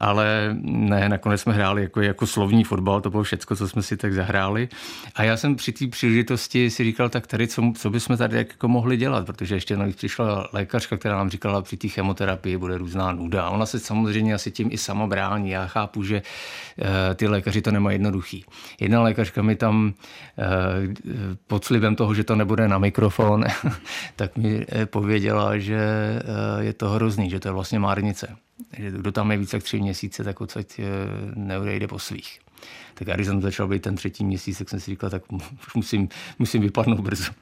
ale 0.00 0.56
ne, 0.62 1.08
nakonec 1.08 1.40
jsme 1.40 1.52
hráli 1.52 1.82
jako, 1.82 2.00
jako 2.00 2.26
slovní 2.26 2.64
fotbal, 2.64 3.00
to 3.00 3.10
bylo 3.10 3.22
všecko, 3.22 3.56
co 3.56 3.68
jsme 3.68 3.82
si 3.82 3.96
tak 3.96 4.12
zahráli. 4.12 4.68
A 5.14 5.22
já 5.22 5.36
jsem 5.36 5.56
při 5.56 5.72
té 5.72 5.86
příležitosti 5.86 6.70
si 6.70 6.84
říkal, 6.84 7.08
tak 7.08 7.26
tady, 7.26 7.48
co, 7.48 7.72
co 7.74 7.90
bychom 7.90 8.16
tady 8.16 8.36
jako 8.36 8.68
mohli 8.68 8.96
dělat, 8.96 9.26
protože 9.26 9.54
ještě 9.54 9.76
navíc 9.76 9.96
přišla 9.96 10.48
lékařka, 10.52 10.96
která 10.96 11.16
nám 11.16 11.30
říkala, 11.30 11.62
při 11.62 11.76
té 11.76 11.88
chemoterapii 11.88 12.56
bude 12.56 12.78
různá 12.78 13.12
nuda. 13.12 13.50
Ona 13.50 13.66
se 13.66 13.78
samozřejmě 13.78 14.34
asi 14.34 14.50
tím 14.50 14.68
i 14.72 14.78
sama 14.78 15.06
brání. 15.06 15.50
Já 15.50 15.66
chápu, 15.66 16.02
že 16.02 16.22
e, 16.22 17.14
ty 17.14 17.28
lékaři 17.28 17.62
to 17.62 17.70
nemají 17.70 17.94
jednoduchý. 17.94 18.44
Jedna 18.80 19.02
lékařka 19.02 19.42
mi 19.42 19.56
tam 19.56 19.94
e, 20.38 20.44
pod 21.46 21.64
slibem 21.64 21.96
toho, 21.96 22.14
že 22.14 22.24
to 22.24 22.34
nebude 22.34 22.68
na 22.68 22.78
mikrofon, 22.78 23.44
tak 24.16 24.36
mi 24.36 24.66
eh, 24.68 24.86
pověděla, 24.86 25.58
že 25.58 25.78
e, 25.78 26.64
je 26.64 26.72
to 26.72 26.88
hrozný, 26.88 27.30
že 27.30 27.40
to 27.40 27.48
je 27.48 27.52
vlastně 27.52 27.78
márnice 27.78 28.36
že 28.78 28.90
kdo 28.90 29.12
tam 29.12 29.30
je 29.30 29.38
více 29.38 29.56
jak 29.56 29.62
tři 29.62 29.80
měsíce, 29.80 30.24
tak 30.24 30.40
odsaď 30.40 30.78
eh, 30.78 30.84
neodejde 31.34 31.88
po 31.88 31.98
svých. 31.98 32.38
Tak 32.94 33.08
já 33.08 33.14
když 33.14 33.26
jsem 33.26 33.42
začal 33.42 33.68
být 33.68 33.82
ten 33.82 33.96
třetí 33.96 34.24
měsíc, 34.24 34.58
tak 34.58 34.68
jsem 34.68 34.80
si 34.80 34.90
říkal, 34.90 35.10
tak 35.10 35.22
musím, 35.74 36.08
musím 36.38 36.62
vypadnout 36.62 37.00
brzo. 37.00 37.32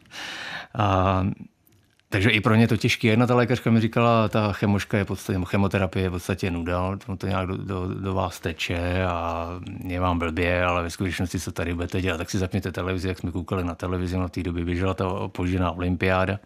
A, 0.74 1.26
takže 2.08 2.30
i 2.30 2.40
pro 2.40 2.54
ně 2.54 2.68
to 2.68 2.76
těžké. 2.76 3.08
Jedna 3.08 3.26
ta 3.26 3.34
lékařka 3.34 3.70
mi 3.70 3.80
říkala, 3.80 4.28
ta 4.28 4.52
chemoška 4.52 4.98
je 4.98 5.04
podstatě, 5.04 5.38
chemoterapie 5.44 6.02
je 6.02 6.08
v 6.08 6.12
podstatě 6.12 6.50
nuda, 6.50 6.96
to 7.18 7.26
nějak 7.26 7.46
do, 7.46 7.56
do, 7.56 7.94
do, 7.94 8.14
vás 8.14 8.40
teče 8.40 9.04
a 9.04 9.48
je 9.84 10.00
vám 10.00 10.18
blbě, 10.18 10.64
ale 10.64 10.82
ve 10.82 10.90
skutečnosti, 10.90 11.40
co 11.40 11.52
tady 11.52 11.74
budete 11.74 12.00
dělat, 12.00 12.16
tak 12.16 12.30
si 12.30 12.38
zapněte 12.38 12.72
televizi, 12.72 13.08
jak 13.08 13.18
jsme 13.18 13.32
koukali 13.32 13.64
na 13.64 13.74
televizi, 13.74 14.18
na 14.18 14.28
té 14.28 14.42
době 14.42 14.64
běžela 14.64 14.94
ta 14.94 15.08
opožděná 15.08 15.70
olympiáda. 15.70 16.38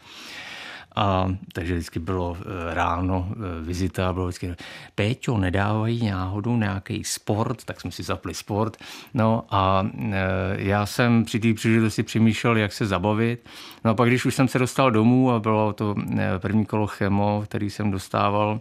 A, 0.96 1.34
takže 1.52 1.74
vždycky 1.74 1.98
bylo 1.98 2.36
eh, 2.40 2.74
ráno 2.74 3.28
eh, 3.32 3.64
vizita, 3.64 4.12
bylo 4.12 4.26
vždycky, 4.26 4.54
Péťo, 4.94 5.38
nedávají 5.38 6.10
náhodou 6.10 6.56
nějaký 6.56 7.04
sport, 7.04 7.64
tak 7.64 7.80
jsme 7.80 7.90
si 7.90 8.02
zapli 8.02 8.34
sport. 8.34 8.76
No 9.14 9.44
a 9.50 9.86
eh, 10.12 10.16
já 10.56 10.86
jsem 10.86 11.24
při 11.24 11.40
té 11.40 11.54
příležitosti 11.54 12.02
přemýšlel, 12.02 12.56
jak 12.56 12.72
se 12.72 12.86
zabavit. 12.86 13.48
No 13.84 13.90
a 13.90 13.94
pak, 13.94 14.08
když 14.08 14.24
už 14.24 14.34
jsem 14.34 14.48
se 14.48 14.58
dostal 14.58 14.90
domů 14.90 15.32
a 15.32 15.40
bylo 15.40 15.72
to 15.72 15.94
první 16.38 16.66
kolo 16.66 16.86
chemo, 16.86 17.42
který 17.44 17.70
jsem 17.70 17.90
dostával, 17.90 18.60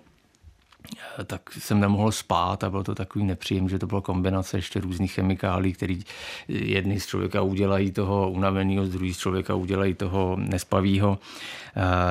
tak 1.25 1.41
jsem 1.51 1.79
nemohl 1.79 2.11
spát 2.11 2.63
a 2.63 2.69
bylo 2.69 2.83
to 2.83 2.95
takový 2.95 3.25
nepříjem, 3.25 3.69
že 3.69 3.79
to 3.79 3.87
byla 3.87 4.01
kombinace 4.01 4.57
ještě 4.57 4.79
různých 4.79 5.13
chemikálí, 5.13 5.73
který 5.73 6.03
jedny 6.47 6.99
z 6.99 7.07
člověka 7.07 7.41
udělají 7.41 7.91
toho 7.91 8.31
unaveného, 8.31 8.85
z 8.85 8.89
druhý 8.89 9.13
z 9.13 9.17
člověka 9.17 9.55
udělají 9.55 9.93
toho 9.93 10.35
nespavého. 10.39 11.19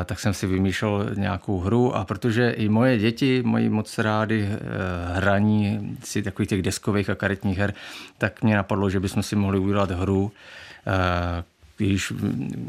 Tak 0.04 0.20
jsem 0.20 0.35
si 0.35 0.47
vymýšlel 0.47 1.11
nějakou 1.14 1.61
hru 1.61 1.97
a 1.97 2.04
protože 2.04 2.50
i 2.50 2.68
moje 2.68 2.99
děti 2.99 3.42
mají 3.42 3.68
moc 3.68 3.99
rády 3.99 4.49
eh, 4.50 4.58
hraní 5.14 5.97
si 6.04 6.23
takových 6.23 6.49
těch 6.49 6.62
deskových 6.62 7.11
a 7.11 7.14
karetních 7.14 7.58
her, 7.58 7.75
tak 8.18 8.42
mě 8.42 8.56
napadlo, 8.56 8.90
že 8.90 9.00
bychom 9.00 9.23
si 9.23 9.37
mohli 9.37 9.58
udělat 9.58 9.90
hru, 9.90 10.32
eh, 10.87 11.44
když, 11.78 12.12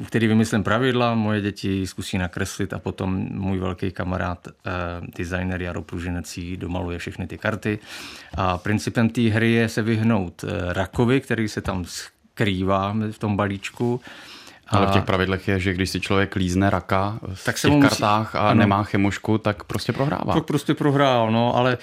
který 0.08 0.28
vymyslím 0.28 0.64
pravidla, 0.64 1.16
moje 1.16 1.42
děti 1.42 1.88
zkusí 1.88 2.18
nakreslit 2.18 2.74
a 2.74 2.80
potom 2.80 3.28
můj 3.32 3.60
velký 3.60 3.92
kamarád, 3.92 4.48
eh, 4.48 4.72
designer 5.18 5.62
Jaro 5.62 5.82
Plužinecí, 5.82 6.58
domaluje 6.58 6.98
všechny 6.98 7.28
ty 7.28 7.38
karty. 7.38 7.80
A 8.38 8.58
principem 8.58 9.10
té 9.10 9.22
hry 9.22 9.52
je 9.52 9.70
se 9.70 9.82
vyhnout 9.82 10.44
eh, 10.44 10.74
rakovi, 10.74 11.22
který 11.22 11.48
se 11.48 11.62
tam 11.62 11.86
skrývá 11.86 12.96
v 13.12 13.20
tom 13.20 13.38
balíčku 13.38 14.02
ale 14.72 14.88
v 14.88 14.92
těch 14.92 15.04
pravidlech 15.04 15.48
je, 15.48 15.60
že 15.60 15.74
když 15.74 15.90
si 15.90 16.00
člověk 16.00 16.36
lízne 16.36 16.70
raka 16.70 17.20
v 17.34 17.46
tak 17.46 17.62
těch 17.62 17.72
musí... 17.72 17.90
kartách 17.90 18.36
a 18.36 18.40
ano. 18.40 18.60
nemá 18.60 18.84
chemošku, 18.84 19.38
tak 19.38 19.64
prostě 19.64 19.94
prohrává. 19.94 20.34
Tak 20.34 20.46
prostě 20.46 20.74
prohrál, 20.74 21.32
no, 21.32 21.56
ale... 21.56 21.78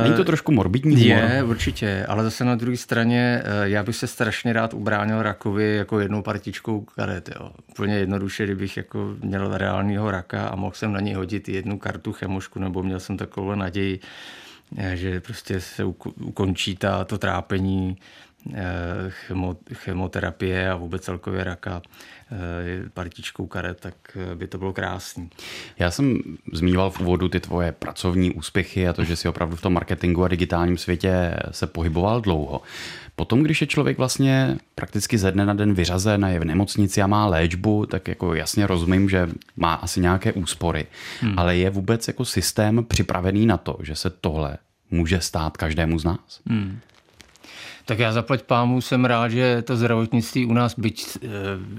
Uh, 0.00 0.04
Není 0.04 0.16
to 0.16 0.24
trošku 0.24 0.52
morbidní 0.52 1.06
Je, 1.06 1.16
humor? 1.16 1.50
určitě, 1.50 2.06
ale 2.08 2.24
zase 2.24 2.44
na 2.44 2.54
druhé 2.54 2.76
straně 2.76 3.42
uh, 3.44 3.66
já 3.66 3.82
bych 3.82 3.96
se 3.96 4.06
strašně 4.06 4.52
rád 4.52 4.74
ubránil 4.74 5.22
rakovi 5.22 5.76
jako 5.76 6.00
jednou 6.00 6.22
partičkou 6.22 6.80
karet, 6.80 7.30
jo. 7.40 7.50
Úplně 7.70 7.94
jednoduše, 7.94 8.44
kdybych 8.44 8.76
jako 8.76 9.14
měl 9.20 9.58
reálního 9.58 10.10
raka 10.10 10.46
a 10.48 10.56
mohl 10.56 10.74
jsem 10.74 10.92
na 10.92 11.00
něj 11.00 11.14
hodit 11.14 11.48
jednu 11.48 11.78
kartu 11.78 12.12
chemošku, 12.12 12.58
nebo 12.58 12.82
měl 12.82 13.00
jsem 13.00 13.16
takovou 13.16 13.54
naději, 13.54 14.00
eh, 14.78 14.96
že 14.96 15.20
prostě 15.20 15.60
se 15.60 15.84
ukončí 16.20 16.76
ta, 16.76 17.04
to 17.04 17.18
trápení 17.18 17.96
chemoterapie 19.72 20.70
a 20.70 20.76
vůbec 20.76 21.02
celkově 21.02 21.44
raka 21.44 21.82
Eh, 22.32 22.88
partičkou 22.94 23.46
karet, 23.46 23.80
tak 23.80 23.94
eh, 24.16 24.34
by 24.34 24.46
to 24.46 24.58
bylo 24.58 24.72
krásný. 24.72 25.30
Já 25.78 25.90
jsem 25.90 26.18
zmínil 26.52 26.90
v 26.90 27.00
úvodu 27.00 27.28
ty 27.28 27.40
tvoje 27.40 27.72
pracovní 27.72 28.30
úspěchy 28.30 28.88
a 28.88 28.92
to, 28.92 29.04
že 29.04 29.16
si 29.16 29.28
opravdu 29.28 29.56
v 29.56 29.60
tom 29.60 29.72
marketingu 29.72 30.24
a 30.24 30.28
digitálním 30.28 30.78
světě 30.78 31.36
se 31.50 31.66
pohyboval 31.66 32.20
dlouho. 32.20 32.62
Potom, 33.16 33.42
když 33.42 33.60
je 33.60 33.66
člověk 33.66 33.98
vlastně 33.98 34.58
prakticky 34.74 35.18
ze 35.18 35.32
dne 35.32 35.46
na 35.46 35.54
den 35.54 35.74
vyřazen 35.74 36.24
a 36.24 36.28
je 36.28 36.38
v 36.38 36.44
nemocnici 36.44 37.02
a 37.02 37.06
má 37.06 37.26
léčbu, 37.26 37.86
tak 37.86 38.08
jako 38.08 38.34
jasně 38.34 38.66
rozumím, 38.66 39.08
že 39.08 39.28
má 39.56 39.74
asi 39.74 40.00
nějaké 40.00 40.32
úspory. 40.32 40.86
Hmm. 41.20 41.38
Ale 41.38 41.56
je 41.56 41.70
vůbec 41.70 42.08
jako 42.08 42.24
systém 42.24 42.84
připravený 42.84 43.46
na 43.46 43.56
to, 43.56 43.78
že 43.82 43.96
se 43.96 44.10
tohle 44.10 44.58
může 44.90 45.20
stát 45.20 45.56
každému 45.56 45.98
z 45.98 46.04
nás? 46.04 46.40
Hmm. 46.46 46.78
Tak 47.84 47.98
já 47.98 48.12
zaplať 48.12 48.42
pámu 48.42 48.80
jsem 48.80 49.04
rád, 49.04 49.28
že 49.28 49.62
to 49.62 49.76
zdravotnictví 49.76 50.46
u 50.46 50.52
nás, 50.52 50.74
byť 50.78 51.18
eh, 51.22 51.28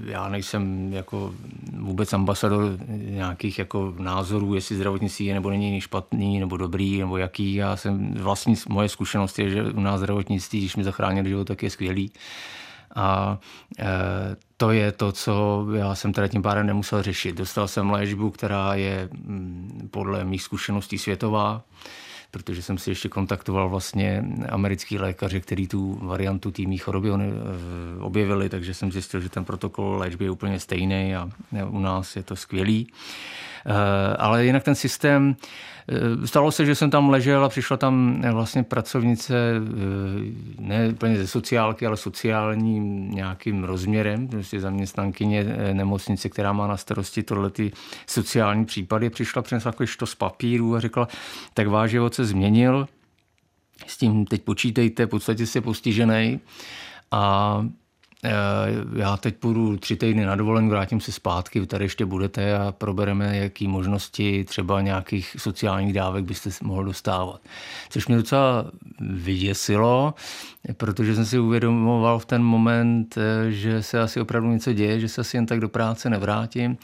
já 0.06 0.28
nejsem 0.28 0.92
jako 0.92 1.34
vůbec 1.78 2.12
ambasador 2.12 2.78
nějakých 2.88 3.58
jako 3.58 3.94
názorů, 3.98 4.54
jestli 4.54 4.76
zdravotnictví 4.76 5.26
je 5.26 5.34
nebo 5.34 5.50
není 5.50 5.80
špatný, 5.80 6.40
nebo 6.40 6.56
dobrý, 6.56 6.98
nebo 6.98 7.16
jaký. 7.16 7.54
Já 7.54 7.76
jsem 7.76 8.14
vlastní 8.14 8.54
moje 8.68 8.88
zkušenost 8.88 9.38
je, 9.38 9.50
že 9.50 9.62
u 9.62 9.80
nás 9.80 10.00
zdravotnictví, 10.00 10.60
když 10.60 10.76
mi 10.76 10.84
zachránili 10.84 11.28
život, 11.28 11.44
tak 11.44 11.62
je 11.62 11.70
skvělý. 11.70 12.10
A 12.94 13.38
e, 13.78 13.84
to 14.56 14.70
je 14.70 14.92
to, 14.92 15.12
co 15.12 15.66
já 15.74 15.94
jsem 15.94 16.12
teda 16.12 16.28
tím 16.28 16.42
pádem 16.42 16.66
nemusel 16.66 17.02
řešit. 17.02 17.36
Dostal 17.36 17.68
jsem 17.68 17.90
léčbu, 17.90 18.30
která 18.30 18.74
je 18.74 19.08
mm, 19.12 19.88
podle 19.90 20.24
mých 20.24 20.42
zkušeností 20.42 20.98
světová 20.98 21.62
protože 22.34 22.62
jsem 22.62 22.78
si 22.78 22.90
ještě 22.90 23.08
kontaktoval 23.08 23.68
vlastně 23.68 24.24
americký 24.48 24.98
lékaře, 24.98 25.40
který 25.40 25.68
tu 25.68 25.98
variantu 26.02 26.50
té 26.50 26.62
choroby 26.78 27.10
eh, 27.10 28.02
objevili, 28.02 28.48
takže 28.48 28.74
jsem 28.74 28.92
zjistil, 28.92 29.20
že 29.20 29.28
ten 29.28 29.44
protokol 29.44 29.96
léčby 29.96 30.24
je 30.24 30.30
úplně 30.30 30.60
stejný 30.60 31.14
a 31.14 31.30
u 31.70 31.78
nás 31.78 32.16
je 32.16 32.22
to 32.22 32.36
skvělý. 32.36 32.90
Eh, 33.66 34.16
ale 34.18 34.46
jinak 34.46 34.62
ten 34.62 34.74
systém, 34.74 35.36
eh, 35.88 36.26
stalo 36.26 36.52
se, 36.52 36.66
že 36.66 36.74
jsem 36.74 36.90
tam 36.90 37.10
ležel 37.10 37.44
a 37.44 37.48
přišla 37.48 37.76
tam 37.76 38.22
vlastně 38.32 38.62
pracovnice 38.62 39.34
eh, 39.34 39.60
ne 40.58 40.88
úplně 40.88 41.16
ze 41.16 41.26
sociálky, 41.26 41.86
ale 41.86 41.96
sociálním 41.96 43.10
nějakým 43.10 43.64
rozměrem, 43.64 44.28
prostě 44.28 44.60
zaměstnankyně 44.60 45.44
nemocnice, 45.72 46.28
která 46.28 46.52
má 46.52 46.66
na 46.66 46.76
starosti 46.76 47.22
tohle 47.22 47.50
ty 47.50 47.72
sociální 48.06 48.64
případy, 48.64 49.10
přišla, 49.10 49.42
přinesla 49.42 49.68
jako 49.68 49.84
to 49.98 50.06
z 50.06 50.14
papíru 50.14 50.74
a 50.74 50.80
řekla, 50.80 51.08
tak 51.54 51.68
váš 51.68 51.90
život 51.90 52.14
se 52.14 52.24
změnil, 52.24 52.88
s 53.86 53.96
tím 53.96 54.26
teď 54.26 54.42
počítejte, 54.42 55.06
v 55.06 55.08
podstatě 55.08 55.46
jste 55.46 55.60
postižený. 55.60 56.40
A 57.10 57.64
Eh, 57.64 57.83
já 58.96 59.16
teď 59.16 59.36
půjdu 59.36 59.76
tři 59.76 59.96
týdny 59.96 60.24
na 60.24 60.36
dovolen, 60.36 60.68
vrátím 60.68 61.00
se 61.00 61.12
zpátky, 61.12 61.60
vy 61.60 61.66
tady 61.66 61.84
ještě 61.84 62.06
budete 62.06 62.58
a 62.58 62.72
probereme, 62.72 63.36
jaký 63.36 63.68
možnosti 63.68 64.44
třeba 64.44 64.80
nějakých 64.80 65.36
sociálních 65.38 65.92
dávek 65.92 66.24
byste 66.24 66.50
mohl 66.62 66.84
dostávat. 66.84 67.40
Což 67.88 68.06
mě 68.08 68.16
docela 68.16 68.64
vyděsilo, 69.00 70.14
protože 70.76 71.14
jsem 71.14 71.26
si 71.26 71.38
uvědomoval 71.38 72.18
v 72.18 72.26
ten 72.26 72.42
moment, 72.42 73.18
eh, 73.18 73.50
že 73.50 73.82
se 73.82 74.00
asi 74.00 74.20
opravdu 74.20 74.50
něco 74.50 74.72
děje, 74.72 75.00
že 75.00 75.08
se 75.08 75.20
asi 75.20 75.36
jen 75.36 75.46
tak 75.46 75.60
do 75.60 75.68
práce 75.68 76.10
nevrátím. 76.10 76.76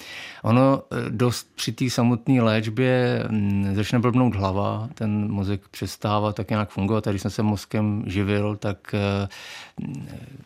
Ono 0.42 0.82
eh, 0.82 1.10
dost 1.10 1.50
při 1.54 1.72
té 1.72 1.90
samotné 1.90 2.42
léčbě 2.42 3.24
mm, 3.28 3.74
začne 3.74 3.98
blbnout 3.98 4.34
hlava, 4.34 4.88
ten 4.94 5.30
mozek 5.30 5.68
přestává 5.70 6.32
tak 6.32 6.50
nějak 6.50 6.70
fungovat 6.70 7.06
a 7.06 7.10
když 7.10 7.22
jsem 7.22 7.30
se 7.30 7.42
mozkem 7.42 8.02
živil, 8.06 8.56
tak 8.56 8.94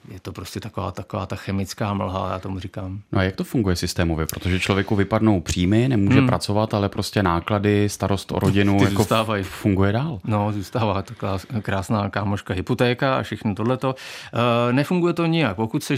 je 0.09 0.21
to 0.21 0.33
prostě 0.33 0.61
taková 0.61 0.84
taková, 0.91 1.15
taková 1.15 1.27
ta 1.27 1.37
chemická 1.37 1.95
mlha, 1.95 2.33
já 2.33 2.39
tomu 2.39 2.59
říkám. 2.59 3.01
No 3.13 3.19
a 3.19 3.23
jak 3.23 3.37
to 3.37 3.45
funguje 3.45 3.77
systémově? 3.77 4.27
Protože 4.27 4.61
člověku 4.61 4.97
vypadnou 4.97 5.41
příjmy, 5.41 5.89
nemůže 5.89 6.19
hmm. 6.19 6.27
pracovat, 6.27 6.75
ale 6.75 6.89
prostě 6.89 7.23
náklady, 7.23 7.89
starost 7.89 8.33
o 8.33 8.39
rodinu 8.39 8.79
Ty 8.79 8.85
jako 8.85 8.97
zůstávají. 8.97 9.45
funguje 9.45 9.93
dál. 9.93 10.21
No, 10.25 10.53
zůstává 10.53 11.03
taková 11.03 11.39
krásná 11.63 12.11
kámoška 12.11 12.55
hypotéka 12.55 13.19
a 13.19 13.23
všechno 13.23 13.55
tohleto. 13.55 13.95
E, 14.69 14.73
nefunguje 14.73 15.13
to 15.13 15.27
nijak. 15.27 15.57
Pokud 15.57 15.85
jsi 15.85 15.97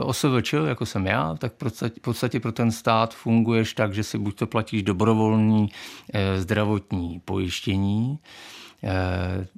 OSVČ, 0.00 0.54
jako 0.66 0.86
jsem 0.86 1.06
já, 1.06 1.34
tak 1.38 1.52
v 1.96 2.00
podstatě, 2.00 2.40
pro 2.40 2.52
ten 2.52 2.70
stát 2.70 3.14
funguješ 3.14 3.74
tak, 3.74 3.94
že 3.94 4.04
si 4.04 4.18
buď 4.18 4.38
to 4.38 4.46
platíš 4.46 4.82
dobrovolní 4.82 5.68
e, 6.12 6.40
zdravotní 6.40 7.20
pojištění, 7.24 8.18
Eh, 8.18 8.57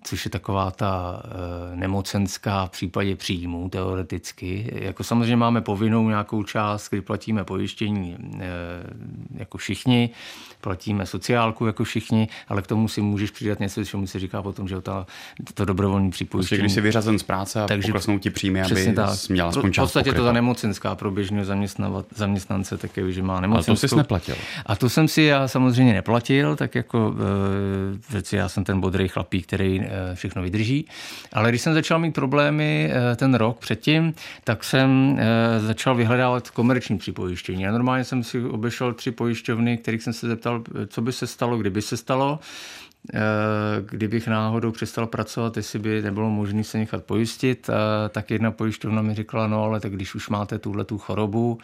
což 0.02 0.24
je 0.24 0.30
taková 0.30 0.70
ta 0.70 1.22
eh, 1.24 1.76
nemocenská 1.76 2.66
v 2.66 2.70
případě 2.70 3.16
příjmů 3.16 3.68
teoreticky. 3.68 4.72
Jako 4.74 5.04
samozřejmě 5.04 5.36
máme 5.36 5.60
povinnou 5.60 6.08
nějakou 6.08 6.42
část, 6.42 6.88
kdy 6.90 7.00
platíme 7.00 7.44
pojištění 7.44 8.16
eh, 8.40 8.46
jako 9.34 9.58
všichni, 9.58 10.10
platíme 10.60 11.06
sociálku 11.06 11.66
jako 11.66 11.84
všichni, 11.84 12.28
ale 12.48 12.62
k 12.62 12.66
tomu 12.66 12.88
si 12.88 13.00
můžeš 13.00 13.30
přidat 13.30 13.60
něco, 13.60 13.84
čemu 13.84 14.06
se 14.06 14.18
říká 14.18 14.42
potom, 14.42 14.68
že 14.68 14.80
ta, 14.80 15.06
to 15.54 15.64
dobrovolní 15.64 16.10
připojištění. 16.10 16.58
Prostě 16.58 16.62
když 16.62 16.72
jsi 16.72 16.80
vyřazen 16.80 17.18
z 17.18 17.22
práce 17.22 17.62
a 17.62 17.66
Takže 17.66 17.88
poklesnou 17.88 18.18
ti 18.18 18.30
příjmy, 18.30 18.62
aby 18.62 18.92
tak. 18.92 19.10
měla 19.28 19.48
aspoň 19.48 19.72
část 19.72 19.84
V 19.84 19.86
podstatě 19.86 20.12
to 20.12 20.24
ta 20.24 20.32
nemocenská 20.32 20.94
pro 20.94 21.10
běžného 21.10 21.44
zaměstnance 22.14 22.76
také, 22.76 23.12
že 23.12 23.22
má 23.22 23.40
nemocenskou. 23.40 23.70
Ale 23.70 23.80
to 23.80 23.88
jsi 23.88 23.96
neplatil. 23.96 24.34
A 24.66 24.76
to 24.76 24.88
jsem 24.88 25.08
si 25.08 25.22
já 25.22 25.48
samozřejmě 25.48 25.92
neplatil, 25.92 26.56
tak 26.56 26.74
jako 26.74 27.14
e, 28.32 28.36
já 28.36 28.48
jsem 28.48 28.64
ten 28.64 28.80
bodrý 28.80 29.09
chlapík, 29.10 29.46
který 29.46 29.80
eh, 29.80 30.14
všechno 30.14 30.42
vydrží. 30.42 30.86
Ale 31.32 31.48
když 31.48 31.60
jsem 31.62 31.74
začal 31.74 31.98
mít 31.98 32.14
problémy 32.14 32.90
eh, 32.92 33.16
ten 33.16 33.34
rok 33.34 33.58
předtím, 33.58 34.14
tak 34.44 34.64
jsem 34.64 35.16
eh, 35.18 35.60
začal 35.60 35.94
vyhledávat 35.94 36.50
komerční 36.50 36.98
připojištění. 36.98 37.66
A 37.66 37.72
normálně 37.72 38.04
jsem 38.04 38.24
si 38.24 38.44
obešel 38.44 38.92
tři 38.92 39.10
pojišťovny, 39.10 39.78
kterých 39.78 40.02
jsem 40.02 40.12
se 40.12 40.28
zeptal, 40.28 40.62
co 40.86 41.02
by 41.02 41.12
se 41.12 41.26
stalo, 41.26 41.58
kdyby 41.58 41.82
se 41.82 41.96
stalo 41.96 42.38
kdybych 43.90 44.28
náhodou 44.28 44.70
přestal 44.70 45.06
pracovat, 45.06 45.56
jestli 45.56 45.78
by 45.78 46.02
nebylo 46.02 46.30
možné 46.30 46.64
se 46.64 46.78
nechat 46.78 47.04
pojistit, 47.04 47.70
tak 48.10 48.30
jedna 48.30 48.50
pojišťovna 48.50 49.02
mi 49.02 49.14
řekla, 49.14 49.46
no 49.46 49.62
ale 49.62 49.80
tak 49.80 49.92
když 49.92 50.14
už 50.14 50.28
máte 50.28 50.58
tuhle 50.58 50.84
tu 50.84 50.98
chorobu, 50.98 51.58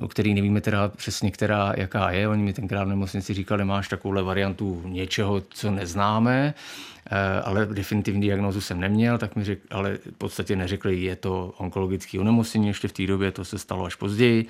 o 0.00 0.08
který 0.08 0.34
nevíme 0.34 0.60
teda 0.60 0.88
přesně, 0.88 1.30
která, 1.30 1.72
jaká 1.76 2.10
je. 2.10 2.28
Oni 2.28 2.42
mi 2.42 2.52
tenkrát 2.52 2.84
v 2.84 2.88
nemocnici 2.88 3.34
říkali, 3.34 3.64
máš 3.64 3.88
takovouhle 3.88 4.22
variantu 4.22 4.82
něčeho, 4.84 5.42
co 5.48 5.70
neznáme, 5.70 6.54
eh, 7.10 7.40
ale 7.40 7.66
definitivní 7.66 8.20
diagnozu 8.20 8.60
jsem 8.60 8.80
neměl, 8.80 9.18
tak 9.18 9.36
mi 9.36 9.44
řek, 9.44 9.58
ale 9.70 9.96
v 9.96 10.18
podstatě 10.18 10.56
neřekli, 10.56 11.02
je 11.02 11.16
to 11.16 11.54
onkologický 11.58 12.18
onemocnění, 12.18 12.68
ještě 12.68 12.88
v 12.88 12.92
té 12.92 13.06
době 13.06 13.32
to 13.32 13.44
se 13.44 13.58
stalo 13.58 13.84
až 13.84 13.94
později. 13.94 14.46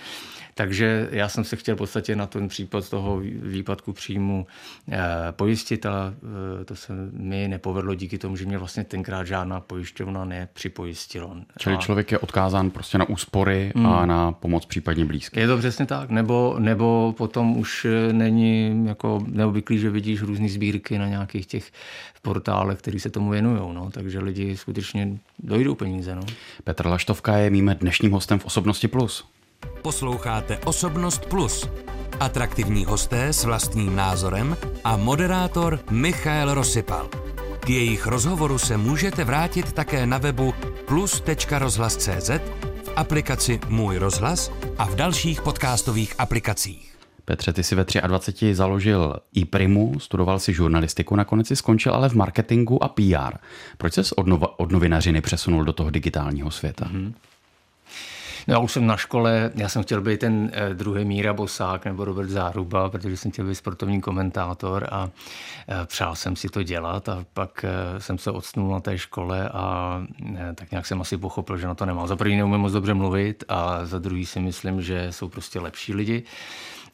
Takže 0.58 1.08
já 1.10 1.28
jsem 1.28 1.44
se 1.44 1.56
chtěl 1.56 1.74
v 1.74 1.78
podstatě 1.78 2.16
na 2.16 2.26
ten 2.26 2.48
případ 2.48 2.90
toho 2.90 3.20
výpadku 3.42 3.92
příjmu 3.92 4.46
eh, 4.90 4.98
pojistit 5.30 5.86
a 5.86 6.14
eh, 6.60 6.64
to 6.64 6.76
se 6.76 6.92
mi 7.12 7.48
nepovedlo 7.48 7.94
díky 7.94 8.18
tomu, 8.18 8.36
že 8.36 8.46
mě 8.46 8.58
vlastně 8.58 8.84
tenkrát 8.84 9.26
žádná 9.26 9.60
pojišťovna 9.60 10.24
nepřipojistila. 10.24 11.36
Čili 11.58 11.78
člověk 11.78 12.12
je 12.12 12.18
odkázán 12.18 12.70
prostě 12.70 12.98
na 12.98 13.08
úspory 13.08 13.72
hmm. 13.76 13.86
a 13.86 14.06
na 14.06 14.32
pomoc 14.32 14.66
případně 14.66 15.04
blízkých. 15.04 15.25
Je 15.32 15.46
to 15.46 15.58
přesně 15.58 15.86
tak. 15.86 16.10
Nebo, 16.10 16.56
nebo 16.58 17.14
potom 17.16 17.56
už 17.56 17.86
není 18.12 18.84
jako 18.86 19.24
neobvyklý, 19.26 19.78
že 19.78 19.90
vidíš 19.90 20.22
různé 20.22 20.48
sbírky 20.48 20.98
na 20.98 21.08
nějakých 21.08 21.46
těch 21.46 21.72
portálech, 22.22 22.78
které 22.78 23.00
se 23.00 23.10
tomu 23.10 23.30
věnují. 23.30 23.74
No. 23.74 23.90
Takže 23.90 24.18
lidi 24.18 24.56
skutečně 24.56 25.18
dojdou 25.38 25.74
peníze. 25.74 26.14
No. 26.14 26.22
Petr 26.64 26.86
Laštovka 26.86 27.36
je 27.36 27.50
mým 27.50 27.74
dnešním 27.80 28.12
hostem 28.12 28.38
v 28.38 28.44
Osobnosti 28.44 28.88
Plus. 28.88 29.24
Posloucháte 29.82 30.58
Osobnost 30.58 31.26
Plus. 31.26 31.68
Atraktivní 32.20 32.84
hosté 32.84 33.32
s 33.32 33.44
vlastním 33.44 33.96
názorem 33.96 34.56
a 34.84 34.96
moderátor 34.96 35.80
Michael 35.90 36.54
Rosypal. 36.54 37.08
K 37.60 37.70
jejich 37.70 38.06
rozhovoru 38.06 38.58
se 38.58 38.76
můžete 38.76 39.24
vrátit 39.24 39.72
také 39.72 40.06
na 40.06 40.18
webu 40.18 40.54
plus.rozhlas.cz, 40.86 42.30
aplikaci 42.96 43.60
Můj 43.68 43.98
rozhlas 43.98 44.52
a 44.78 44.84
v 44.84 44.94
dalších 44.94 45.42
podcastových 45.42 46.14
aplikacích. 46.18 46.96
Petře, 47.24 47.52
ty 47.52 47.62
si 47.62 47.74
ve 47.74 47.84
23 48.06 48.54
založil 48.54 49.16
iPrimu, 49.32 50.00
studoval 50.00 50.38
si 50.38 50.54
žurnalistiku, 50.54 51.16
nakonec 51.16 51.46
si 51.46 51.56
skončil 51.56 51.94
ale 51.94 52.08
v 52.08 52.14
marketingu 52.14 52.84
a 52.84 52.88
PR. 52.88 53.36
Proč 53.78 53.94
ses 53.94 54.12
od, 54.12 54.26
nova, 54.26 54.58
od 54.58 54.72
novinařiny 54.72 55.20
přesunul 55.20 55.64
do 55.64 55.72
toho 55.72 55.90
digitálního 55.90 56.50
světa? 56.50 56.84
Mm-hmm. 56.84 57.12
No 58.48 58.54
já 58.54 58.58
už 58.58 58.72
jsem 58.72 58.86
na 58.86 58.96
škole, 58.96 59.50
já 59.54 59.68
jsem 59.68 59.82
chtěl 59.82 60.00
být 60.00 60.20
ten 60.20 60.50
eh, 60.52 60.74
druhý 60.74 61.04
Míra 61.04 61.32
Bosák 61.32 61.84
nebo 61.84 62.04
Robert 62.04 62.28
Záruba, 62.28 62.90
protože 62.90 63.16
jsem 63.16 63.30
chtěl 63.30 63.46
být 63.46 63.54
sportovní 63.54 64.00
komentátor 64.00 64.88
a 64.90 65.10
eh, 65.68 65.86
přál 65.86 66.14
jsem 66.14 66.36
si 66.36 66.48
to 66.48 66.62
dělat 66.62 67.08
a 67.08 67.24
pak 67.32 67.64
eh, 67.64 68.00
jsem 68.00 68.18
se 68.18 68.30
odstnul 68.30 68.72
na 68.72 68.80
té 68.80 68.98
škole 68.98 69.48
a 69.48 70.00
tak 70.54 70.70
nějak 70.70 70.86
jsem 70.86 71.00
asi 71.00 71.16
pochopil, 71.16 71.58
že 71.58 71.66
na 71.66 71.74
to 71.74 71.86
nemám. 71.86 72.08
Za 72.08 72.16
první 72.16 72.36
neumím 72.36 72.60
moc 72.60 72.72
dobře 72.72 72.94
mluvit 72.94 73.44
a 73.48 73.86
za 73.86 73.98
druhý 73.98 74.26
si 74.26 74.40
myslím, 74.40 74.82
že 74.82 75.12
jsou 75.12 75.28
prostě 75.28 75.60
lepší 75.60 75.94
lidi. 75.94 76.22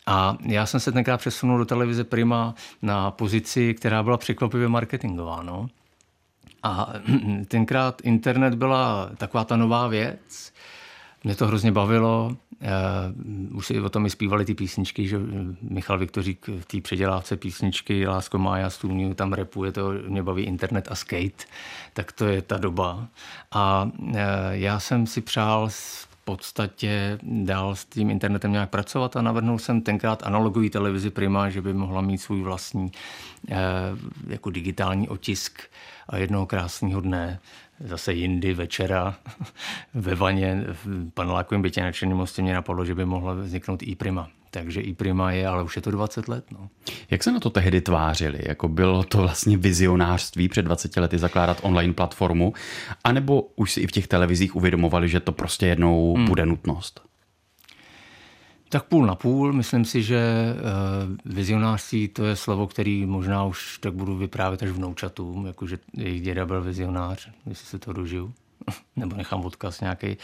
A 0.06 0.36
já 0.46 0.66
jsem 0.66 0.80
se 0.80 0.92
tenkrát 0.92 1.16
přesunul 1.16 1.58
do 1.58 1.64
televize 1.64 2.04
Prima 2.04 2.54
na 2.82 3.10
pozici, 3.10 3.74
která 3.74 4.02
byla 4.02 4.16
překvapivě 4.16 4.68
marketingová. 4.68 5.42
No. 5.42 5.68
A 6.62 6.92
tenkrát 7.48 8.00
internet 8.04 8.54
byla 8.54 9.10
taková 9.16 9.44
ta 9.44 9.56
nová 9.56 9.88
věc, 9.88 10.52
mě 11.24 11.34
to 11.34 11.46
hrozně 11.46 11.72
bavilo. 11.72 12.36
Uh, 13.50 13.56
už 13.56 13.66
si 13.66 13.80
o 13.80 13.88
tom 13.88 14.06
i 14.06 14.10
zpívali 14.10 14.44
ty 14.44 14.54
písničky, 14.54 15.08
že 15.08 15.20
Michal 15.62 15.98
Viktořík 15.98 16.48
v 16.48 16.64
té 16.64 16.80
předělávce 16.80 17.36
písničky 17.36 18.06
Lásko 18.06 18.38
Mája 18.38 18.70
Stůlňu 18.70 19.14
tam 19.14 19.32
repuje, 19.32 19.72
to 19.72 19.92
mě 20.08 20.22
baví 20.22 20.42
internet 20.42 20.88
a 20.90 20.94
skate, 20.94 21.44
tak 21.92 22.12
to 22.12 22.24
je 22.24 22.42
ta 22.42 22.58
doba. 22.58 23.06
A 23.52 23.90
uh, 23.98 24.16
já 24.50 24.80
jsem 24.80 25.06
si 25.06 25.20
přál 25.20 25.68
v 25.68 26.06
podstatě 26.24 27.18
dál 27.22 27.74
s 27.74 27.84
tím 27.84 28.10
internetem 28.10 28.52
nějak 28.52 28.70
pracovat 28.70 29.16
a 29.16 29.22
navrhnul 29.22 29.58
jsem 29.58 29.80
tenkrát 29.80 30.22
analogový 30.26 30.70
televizi 30.70 31.10
Prima, 31.10 31.50
že 31.50 31.62
by 31.62 31.74
mohla 31.74 32.00
mít 32.00 32.18
svůj 32.18 32.42
vlastní 32.42 32.92
uh, 33.50 33.56
jako 34.26 34.50
digitální 34.50 35.08
otisk 35.08 35.62
a 36.08 36.16
jednoho 36.16 36.46
krásného 36.46 37.00
dne 37.00 37.40
zase 37.84 38.12
jindy 38.12 38.54
večera 38.54 39.14
ve 39.94 40.14
vaně 40.14 40.64
v 40.84 41.10
panelákovém 41.14 41.62
bytě 41.62 41.82
na 41.82 41.92
Černém 41.92 42.18
mostě 42.18 42.42
mě 42.42 42.54
napadlo, 42.54 42.84
že 42.84 42.94
by 42.94 43.04
mohla 43.04 43.34
vzniknout 43.34 43.82
i 43.82 43.94
prima. 43.94 44.28
Takže 44.50 44.80
i 44.80 44.94
prima 44.94 45.32
je, 45.32 45.46
ale 45.46 45.62
už 45.62 45.76
je 45.76 45.82
to 45.82 45.90
20 45.90 46.28
let. 46.28 46.44
No. 46.50 46.68
Jak 47.10 47.22
se 47.22 47.32
na 47.32 47.40
to 47.40 47.50
tehdy 47.50 47.80
tvářili? 47.80 48.38
Jako 48.46 48.68
bylo 48.68 49.02
to 49.02 49.18
vlastně 49.18 49.56
vizionářství 49.56 50.48
před 50.48 50.62
20 50.62 50.96
lety 50.96 51.18
zakládat 51.18 51.58
online 51.62 51.92
platformu? 51.92 52.52
A 53.04 53.12
nebo 53.12 53.42
už 53.56 53.72
si 53.72 53.80
i 53.80 53.86
v 53.86 53.92
těch 53.92 54.08
televizích 54.08 54.56
uvědomovali, 54.56 55.08
že 55.08 55.20
to 55.20 55.32
prostě 55.32 55.66
jednou 55.66 56.14
hmm. 56.14 56.24
bude 56.24 56.46
nutnost? 56.46 57.11
Tak 58.72 58.84
půl 58.84 59.06
na 59.06 59.14
půl. 59.14 59.52
Myslím 59.52 59.84
si, 59.84 60.02
že 60.02 60.54
uh, 60.54 61.34
vizionářství 61.34 62.08
to 62.08 62.24
je 62.24 62.36
slovo, 62.36 62.66
který 62.66 63.06
možná 63.06 63.44
už 63.44 63.78
tak 63.78 63.94
budu 63.94 64.16
vyprávět 64.16 64.62
až 64.62 64.68
vnoučatům, 64.68 65.46
jakože 65.46 65.78
jejich 65.96 66.22
děda 66.22 66.46
byl 66.46 66.62
vizionář, 66.62 67.28
jestli 67.46 67.66
se 67.66 67.78
to 67.78 67.92
dožiju. 67.92 68.32
Nebo 68.96 69.16
nechám 69.16 69.44
odkaz 69.44 69.80
nějaký. 69.80 70.16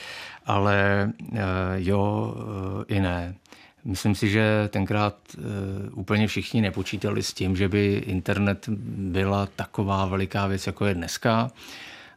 Ale 0.47 1.11
uh, 1.33 1.39
jo, 1.75 2.35
uh, 2.37 2.85
i 2.89 3.01
ne. 3.01 3.35
Myslím 3.85 4.15
si, 4.15 4.29
že 4.31 4.69
tenkrát 4.73 5.17
úplně 5.93 6.27
všichni 6.27 6.61
nepočítali 6.61 7.23
s 7.23 7.33
tím, 7.33 7.57
že 7.57 7.69
by 7.69 8.03
internet 8.07 8.69
byla 8.69 9.47
taková 9.47 10.07
veliká 10.07 10.47
věc, 10.47 10.67
jako 10.67 10.87
je 10.87 10.95
dneska. 10.95 11.51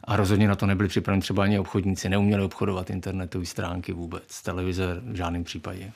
A 0.04 0.16
rozhodně 0.16 0.48
na 0.48 0.54
to 0.54 0.66
nebyli 0.66 0.88
připraveni 0.88 1.22
třeba 1.22 1.42
ani 1.42 1.58
obchodníci, 1.58 2.08
neuměli 2.08 2.42
obchodovat 2.42 2.90
internetové 2.90 3.46
stránky 3.46 3.92
vůbec, 3.92 4.42
televize 4.42 5.00
v 5.04 5.14
žádném 5.14 5.44
případě. 5.44 5.92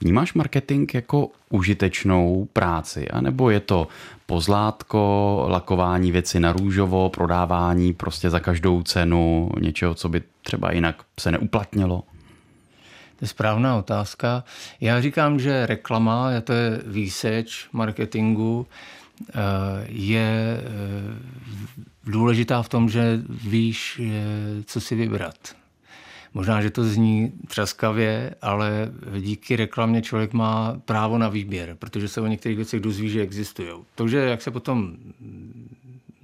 Vnímáš 0.00 0.34
marketing 0.34 0.94
jako 0.94 1.28
užitečnou 1.50 2.48
práci, 2.52 3.08
anebo 3.08 3.50
je 3.50 3.60
to 3.60 3.88
pozlátko, 4.26 5.46
lakování 5.48 6.12
věci 6.12 6.40
na 6.40 6.52
růžovo, 6.52 7.08
prodávání 7.08 7.92
prostě 7.92 8.30
za 8.30 8.40
každou 8.40 8.82
cenu 8.82 9.50
něčeho, 9.60 9.94
co 9.94 10.08
by 10.08 10.22
třeba 10.42 10.72
jinak 10.72 11.02
se 11.20 11.30
neuplatnilo? 11.30 12.02
To 13.16 13.24
je 13.24 13.28
správná 13.28 13.76
otázka. 13.76 14.44
Já 14.80 15.00
říkám, 15.00 15.40
že 15.40 15.66
reklama, 15.66 16.40
to 16.44 16.52
je 16.52 16.80
výseč 16.86 17.68
marketingu, 17.72 18.66
eh, 19.28 19.34
je 19.88 20.60
eh, 20.60 21.93
důležitá 22.06 22.62
v 22.62 22.68
tom, 22.68 22.88
že 22.88 23.22
víš, 23.28 24.00
co 24.64 24.80
si 24.80 24.94
vybrat. 24.94 25.56
Možná, 26.34 26.62
že 26.62 26.70
to 26.70 26.84
zní 26.84 27.32
třaskavě, 27.46 28.34
ale 28.42 28.92
díky 29.20 29.56
reklamě 29.56 30.02
člověk 30.02 30.32
má 30.32 30.80
právo 30.84 31.18
na 31.18 31.28
výběr, 31.28 31.76
protože 31.78 32.08
se 32.08 32.20
o 32.20 32.26
některých 32.26 32.56
věcech 32.56 32.80
dozví, 32.80 33.10
že 33.10 33.22
existují. 33.22 33.68
To, 33.94 34.08
že 34.08 34.18
jak 34.18 34.42
se 34.42 34.50
potom 34.50 34.96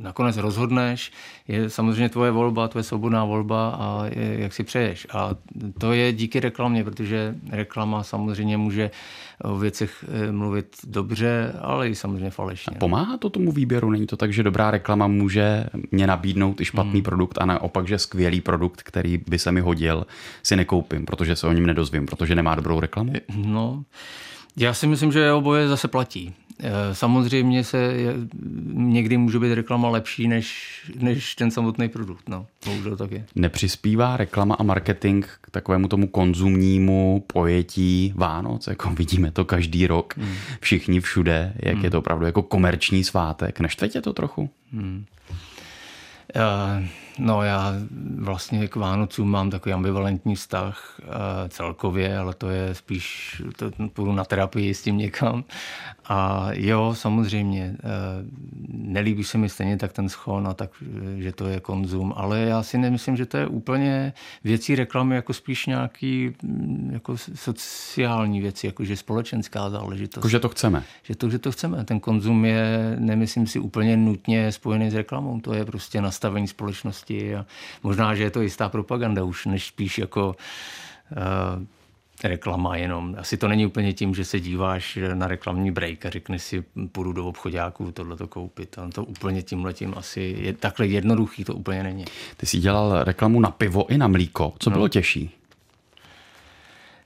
nakonec 0.01 0.37
rozhodneš, 0.37 1.13
je 1.49 1.71
samozřejmě 1.71 2.09
tvoje 2.09 2.31
volba, 2.31 2.69
tvoje 2.69 2.83
svobodná 2.83 3.25
volba 3.25 3.69
a 3.69 4.07
je, 4.07 4.41
jak 4.41 4.53
si 4.53 4.65
přeješ. 4.65 5.07
A 5.13 5.31
to 5.79 5.93
je 5.93 6.13
díky 6.13 6.41
reklamě, 6.41 6.85
protože 6.85 7.35
reklama 7.51 8.03
samozřejmě 8.03 8.57
může 8.57 8.91
o 9.45 9.57
věcech 9.57 10.05
eh, 10.09 10.33
mluvit 10.33 10.77
dobře, 10.85 11.53
ale 11.61 11.89
i 11.89 11.95
samozřejmě 11.95 12.31
falešně. 12.31 12.77
A 12.77 12.79
pomáhá 12.79 13.17
to 13.17 13.31
tomu 13.31 13.53
výběru? 13.53 13.91
Není 13.91 14.07
to 14.07 14.17
tak, 14.17 14.33
že 14.33 14.43
dobrá 14.43 14.71
reklama 14.71 15.07
může 15.07 15.65
mě 15.91 16.07
nabídnout 16.07 16.61
i 16.61 16.65
špatný 16.65 16.93
hmm. 16.93 17.03
produkt 17.03 17.39
a 17.41 17.47
naopak, 17.47 17.89
že 17.89 17.99
skvělý 17.99 18.41
produkt, 18.41 18.83
který 18.83 19.19
by 19.29 19.39
se 19.39 19.53
mi 19.53 19.61
hodil, 19.61 20.07
si 20.43 20.57
nekoupím, 20.57 21.07
protože 21.07 21.37
se 21.37 21.47
o 21.47 21.53
něm 21.53 21.67
nedozvím, 21.67 22.07
protože 22.07 22.35
nemá 22.35 22.55
dobrou 22.55 22.81
reklamu? 22.81 23.13
No, 23.37 23.85
já 24.61 24.75
si 24.75 24.87
myslím, 24.87 25.13
že 25.13 25.33
oboje 25.33 25.69
zase 25.69 25.89
platí. 25.89 26.35
Eh, 26.63 26.95
samozřejmě 26.95 27.65
se 27.65 27.95
někdy 28.73 29.17
může 29.17 29.39
být 29.39 29.55
reklama 29.55 29.89
lepší 29.89 30.29
než, 30.29 30.71
než 30.99 31.35
ten 31.35 31.51
samotný 31.51 31.89
produkt. 31.89 32.29
No, 32.29 32.47
bohužel 32.67 32.97
tak 32.97 33.11
je. 33.11 33.25
Nepřispívá 33.35 34.17
reklama 34.17 34.55
a 34.55 34.63
marketing 34.63 35.27
k 35.41 35.51
takovému 35.51 35.89
tomu 35.89 36.07
konzumnímu 36.07 37.25
pojetí 37.27 38.13
Vánoc, 38.17 38.67
jako 38.67 38.91
vidíme 38.99 39.31
to 39.31 39.45
každý 39.45 39.87
rok, 39.87 40.15
hmm. 40.17 40.35
všichni 40.61 41.01
všude, 41.01 41.53
jak 41.63 41.75
hmm. 41.75 41.85
je 41.85 41.91
to 41.91 41.99
opravdu 41.99 42.27
jako 42.27 42.43
komerční 42.43 43.05
svátek. 43.05 43.61
Neštve 43.61 43.89
tě 43.89 44.01
to 44.01 44.13
trochu? 44.13 44.51
Hmm. 44.73 45.05
Uh, 46.37 46.87
no 47.21 47.43
já 47.43 47.75
vlastně 48.19 48.69
k 48.69 48.77
Vánocům 48.77 49.31
mám 49.31 49.51
takový 49.51 49.73
ambivalentní 49.73 50.35
vztah 50.35 51.01
uh, 51.03 51.09
celkově, 51.49 52.19
ale 52.19 52.35
to 52.35 52.51
je 52.51 52.75
spíš, 52.75 53.43
to 53.57 53.71
půjdu 53.93 54.13
na 54.13 54.25
terapii 54.25 54.75
s 54.75 54.83
tím 54.83 54.99
někam. 54.99 55.45
A 56.09 56.49
jo, 56.53 56.95
samozřejmě, 56.97 57.77
uh, 57.85 57.91
nelíbí 58.69 59.25
se 59.25 59.39
mi 59.39 59.49
stejně 59.49 59.77
tak 59.77 59.93
ten 59.93 60.09
schon 60.09 60.49
a 60.49 60.55
tak, 60.55 60.71
že 61.19 61.33
to 61.33 61.47
je 61.47 61.61
konzum, 61.61 62.13
ale 62.17 62.41
já 62.41 62.63
si 62.63 62.79
nemyslím, 62.79 63.17
že 63.17 63.27
to 63.27 63.37
je 63.37 63.47
úplně 63.47 64.13
věcí 64.45 64.75
reklamy, 64.75 65.15
jako 65.15 65.33
spíš 65.33 65.67
nějaký 65.67 66.33
mm, 66.43 66.91
jako 66.93 67.17
sociální 67.35 68.41
věci, 68.41 68.67
jakože 68.67 68.97
společenská 68.97 69.71
záležitost. 69.71 70.17
Jako, 70.17 70.29
že 70.29 70.41
to 70.41 70.49
chceme. 70.49 70.85
Že 71.03 71.15
to, 71.15 71.31
že 71.31 71.39
to 71.39 71.53
chceme. 71.53 71.85
Ten 71.85 72.01
konzum 72.01 72.45
je, 72.45 72.97
nemyslím 72.99 73.47
si, 73.47 73.59
úplně 73.59 73.97
nutně 73.97 74.53
spojený 74.53 74.91
s 74.91 74.95
reklamou. 74.95 75.41
To 75.41 75.55
je 75.55 75.65
prostě 75.65 76.01
na 76.01 76.11
nastavení 76.11 76.49
společnosti 76.49 77.10
a 77.11 77.47
možná, 77.83 78.15
že 78.15 78.23
je 78.23 78.31
to 78.31 78.41
jistá 78.41 78.69
propaganda 78.69 79.25
už, 79.25 79.47
než 79.47 79.67
spíš 79.67 79.99
jako 79.99 80.37
uh, 81.11 81.65
reklama 82.25 82.77
jenom. 82.77 83.17
Asi 83.19 83.37
to 83.37 83.49
není 83.49 83.67
úplně 83.67 83.93
tím, 83.93 84.15
že 84.15 84.25
se 84.25 84.41
díváš 84.41 84.99
na 85.15 85.27
reklamní 85.27 85.71
break 85.71 86.07
a 86.07 86.11
řekneš 86.11 86.43
si, 86.43 86.65
půjdu 86.93 87.13
do 87.13 87.27
obchodáků 87.27 87.93
tohle 87.93 88.17
to 88.17 88.27
koupit. 88.27 88.79
A 88.79 88.89
to 88.95 89.05
úplně 89.05 89.43
tímhletím 89.43 89.95
asi 89.97 90.37
je, 90.39 90.53
takhle 90.53 90.87
jednoduchý 90.87 91.45
to 91.45 91.55
úplně 91.55 91.83
není. 91.83 92.05
Ty 92.37 92.47
jsi 92.47 92.59
dělal 92.59 93.05
reklamu 93.05 93.41
na 93.41 93.51
pivo 93.51 93.87
i 93.91 93.99
na 93.99 94.09
mlíko. 94.09 94.55
Co 94.59 94.71
no. 94.71 94.75
bylo 94.75 94.89
těžší? 94.89 95.31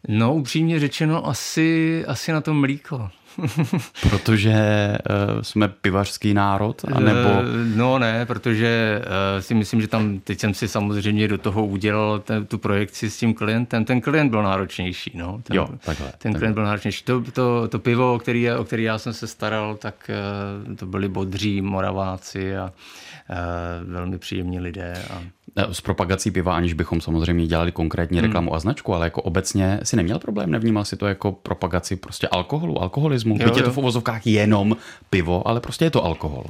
No, 0.09 0.35
upřímně 0.35 0.81
řečeno, 0.81 1.27
asi, 1.27 2.05
asi 2.07 2.33
na 2.33 2.41
to 2.41 2.55
mlíko. 2.55 3.11
protože 4.11 4.53
uh, 5.11 5.43
jsme 5.43 5.69
pivařský 5.69 6.35
národ? 6.35 6.85
Anebo... 6.93 7.29
Uh, 7.29 7.77
no 7.77 7.99
ne, 7.99 8.27
protože 8.27 9.01
uh, 9.05 9.41
si 9.41 9.55
myslím, 9.55 9.81
že 9.81 9.89
tam 9.89 10.21
teď 10.21 10.41
jsem 10.41 10.55
si 10.55 10.69
samozřejmě 10.69 11.29
do 11.29 11.39
toho 11.39 11.67
udělal 11.67 12.19
ten, 12.19 12.47
tu 12.47 12.59
projekci 12.59 13.11
s 13.11 13.19
tím 13.19 13.35
klientem. 13.35 13.85
Ten 13.85 14.01
klient 14.01 14.31
byl 14.31 14.43
náročnější. 14.43 15.13
No. 15.15 15.41
Ten, 15.43 15.57
jo, 15.57 15.69
takhle. 15.85 16.07
Ten 16.07 16.13
takhle. 16.19 16.39
klient 16.39 16.55
byl 16.55 16.65
náročnější. 16.65 17.05
To, 17.05 17.21
to, 17.21 17.69
to 17.69 17.79
pivo, 17.79 18.15
o 18.15 18.19
který, 18.19 18.51
o 18.51 18.65
který 18.65 18.83
já 18.83 18.99
jsem 18.99 19.13
se 19.13 19.27
staral, 19.27 19.77
tak 19.77 20.11
uh, 20.69 20.75
to 20.75 20.87
byli 20.87 21.09
bodří 21.09 21.61
moraváci 21.61 22.57
a 22.57 22.73
uh, 23.31 23.93
velmi 23.93 24.19
příjemní 24.19 24.61
lidé. 24.61 25.03
A... 25.11 25.23
S 25.57 25.81
propagací 25.81 26.31
piva, 26.31 26.57
aniž 26.57 26.73
bychom 26.73 27.01
samozřejmě 27.01 27.47
dělali 27.47 27.73
konkrétní 27.73 28.19
hmm. 28.19 28.27
reklamu 28.27 28.51
hmm. 28.51 28.57
a 28.57 28.61
značku, 28.61 28.95
ale 28.95 29.07
jako 29.07 29.23
obecně 29.23 29.81
si 29.83 29.97
neměl 29.97 30.19
problém, 30.19 30.51
nevnímal 30.51 30.85
si 30.85 30.97
to 30.97 31.07
jako 31.07 31.33
propagaci 31.33 31.97
prostě 31.97 32.29
alkoholu, 32.29 32.83
alkoholismu. 32.83 33.37
Jo, 33.41 33.45
Byť 33.45 33.57
je 33.57 33.63
to 33.63 33.73
v 33.73 33.79
uvozovkách 33.79 34.27
jenom 34.27 34.77
pivo, 35.11 35.49
ale 35.49 35.61
prostě 35.61 35.85
je 35.85 35.91
to 35.91 36.05
alkohol. 36.05 36.45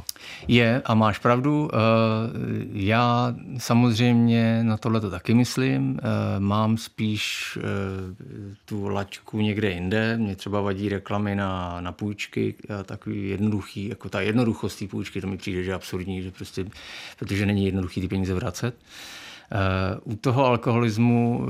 Je 0.48 0.82
a 0.84 0.94
máš 0.94 1.18
pravdu. 1.18 1.70
Eh, 1.72 1.76
já 2.72 3.34
samozřejmě 3.58 4.60
na 4.62 4.76
tohle 4.76 5.00
to 5.00 5.10
taky 5.10 5.34
myslím. 5.34 5.98
Eh, 5.98 6.40
mám 6.40 6.76
spíš 6.76 7.58
eh, 7.58 7.62
tu 8.64 8.88
laťku 8.88 9.40
někde 9.40 9.70
jinde. 9.70 10.16
Mě 10.16 10.36
třeba 10.36 10.60
vadí 10.60 10.88
reklamy 10.88 11.34
na, 11.34 11.80
na 11.80 11.92
půjčky, 11.92 12.54
takový 12.84 13.28
jednoduchý, 13.28 13.88
jako 13.88 14.08
ta 14.08 14.20
jednoduchost 14.20 14.78
té 14.78 14.86
půjčky, 14.86 15.20
to 15.20 15.26
mi 15.26 15.36
přijde, 15.36 15.62
že 15.62 15.70
je 15.70 15.74
absurdní, 15.74 16.22
že 16.22 16.30
prostě, 16.30 16.66
protože 17.18 17.46
není 17.46 17.64
jednoduchý 17.64 18.00
ty 18.00 18.08
peníze 18.08 18.34
vracet. 18.34 18.74
Uh, 20.04 20.12
u 20.12 20.16
toho 20.16 20.46
alkoholismu, 20.46 21.46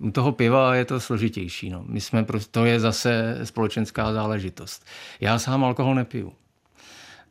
uh, 0.00 0.06
u 0.08 0.10
toho 0.10 0.32
piva 0.32 0.74
je 0.74 0.84
to 0.84 1.00
složitější. 1.00 1.70
No. 1.70 1.84
My 1.88 2.00
jsme 2.00 2.24
prostě, 2.24 2.50
to 2.50 2.64
je 2.64 2.80
zase 2.80 3.38
společenská 3.44 4.12
záležitost. 4.12 4.86
Já 5.20 5.38
sám 5.38 5.64
alkohol 5.64 5.94
nepiju. 5.94 6.32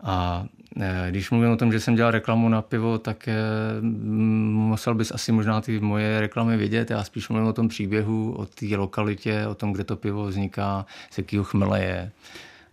A 0.04 0.46
eh, 0.82 1.08
když 1.10 1.32
mluvím 1.32 1.52
o 1.52 1.58
tom, 1.58 1.72
že 1.72 1.80
jsem 1.80 1.96
dělal 1.96 2.12
reklamu 2.12 2.50
na 2.50 2.62
pivo, 2.62 2.98
tak 2.98 3.30
musel 3.82 4.96
bys 4.96 5.12
asi 5.12 5.32
možná 5.32 5.62
ty 5.62 5.80
moje 5.80 6.20
reklamy 6.20 6.58
vidět. 6.58 6.89
Já 6.91 7.04
spíš 7.04 7.30
mluvím 7.30 7.48
o 7.48 7.54
tom 7.54 7.68
příběhu, 7.68 8.36
o 8.38 8.46
té 8.46 8.65
lokalitě, 8.65 9.48
o 9.48 9.56
tom, 9.56 9.74
kde 9.74 9.84
to 9.84 9.96
pivo 9.96 10.26
vzniká, 10.26 10.86
z 11.12 11.18
jakého 11.18 11.44
chmele 11.44 11.84
je. 11.84 12.12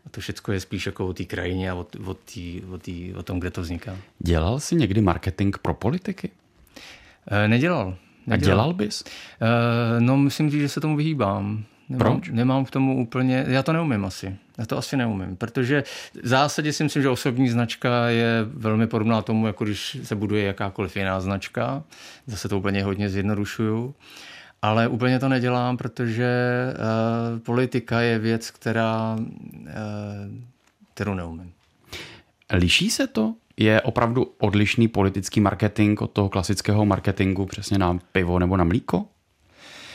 A 0.07 0.09
to 0.11 0.21
všechno 0.21 0.55
je 0.55 0.61
spíš 0.61 0.87
jako 0.87 1.07
o 1.07 1.13
té 1.13 1.25
krajině 1.25 1.71
a 1.71 1.75
o, 1.75 1.87
o, 2.05 2.15
tý, 2.15 2.63
o, 2.71 2.79
tý, 2.79 3.15
o 3.15 3.23
tom, 3.23 3.41
kde 3.41 3.51
to 3.51 3.61
vzniká. 3.61 3.97
Dělal 4.19 4.61
jsi 4.61 4.77
někdy 4.77 5.01
marketing 5.01 5.57
pro 5.63 5.75
politiky? 5.75 6.31
Eh, 7.31 7.49
nedělal. 7.49 7.97
nedělal. 8.27 8.61
A 8.61 8.65
dělal 8.65 8.73
bys? 8.73 9.05
Eh, 9.07 10.01
no, 10.01 10.17
myslím 10.17 10.51
si, 10.51 10.61
že 10.61 10.69
se 10.69 10.81
tomu 10.81 10.97
vyhýbám. 10.97 11.65
Nemám, 11.89 12.21
Proč? 12.21 12.29
Nemám 12.29 12.65
k 12.65 12.71
tomu 12.71 12.99
úplně, 12.99 13.45
já 13.49 13.63
to 13.63 13.73
neumím 13.73 14.05
asi. 14.05 14.37
Já 14.59 14.67
to 14.67 14.79
asi 14.79 14.97
neumím, 14.97 15.37
protože 15.37 15.85
v 16.23 16.29
zásadě 16.29 16.73
si 16.73 16.85
myslím, 16.85 17.03
že 17.03 17.09
osobní 17.09 17.49
značka 17.49 18.09
je 18.09 18.45
velmi 18.45 18.87
podobná 18.87 19.23
tomu, 19.23 19.47
jako 19.47 19.65
když 19.65 19.99
se 20.03 20.15
buduje 20.15 20.45
jakákoliv 20.45 20.97
jiná 20.97 21.21
značka. 21.21 21.83
Zase 22.27 22.49
to 22.49 22.59
úplně 22.59 22.85
hodně 22.85 23.09
zjednodušuju. 23.09 23.95
Ale 24.63 24.89
úplně 24.89 25.19
to 25.19 25.29
nedělám, 25.29 25.77
protože 25.77 26.33
uh, 26.73 27.39
politika 27.39 28.01
je 28.01 28.19
věc, 28.19 28.51
která, 28.51 29.17
uh, 29.19 29.67
kterou 30.95 31.15
neumím. 31.15 31.53
Liší 32.53 32.91
se 32.91 33.07
to 33.07 33.35
je 33.57 33.81
opravdu 33.81 34.33
odlišný 34.39 34.89
politický 34.89 35.41
marketing 35.41 36.03
od 36.03 36.11
toho 36.11 36.29
klasického 36.29 36.87
marketingu 36.87 37.47
přesně 37.47 37.79
na 37.79 37.99
pivo 38.13 38.39
nebo 38.39 38.57
na 38.57 38.65
mlíko? 38.65 39.05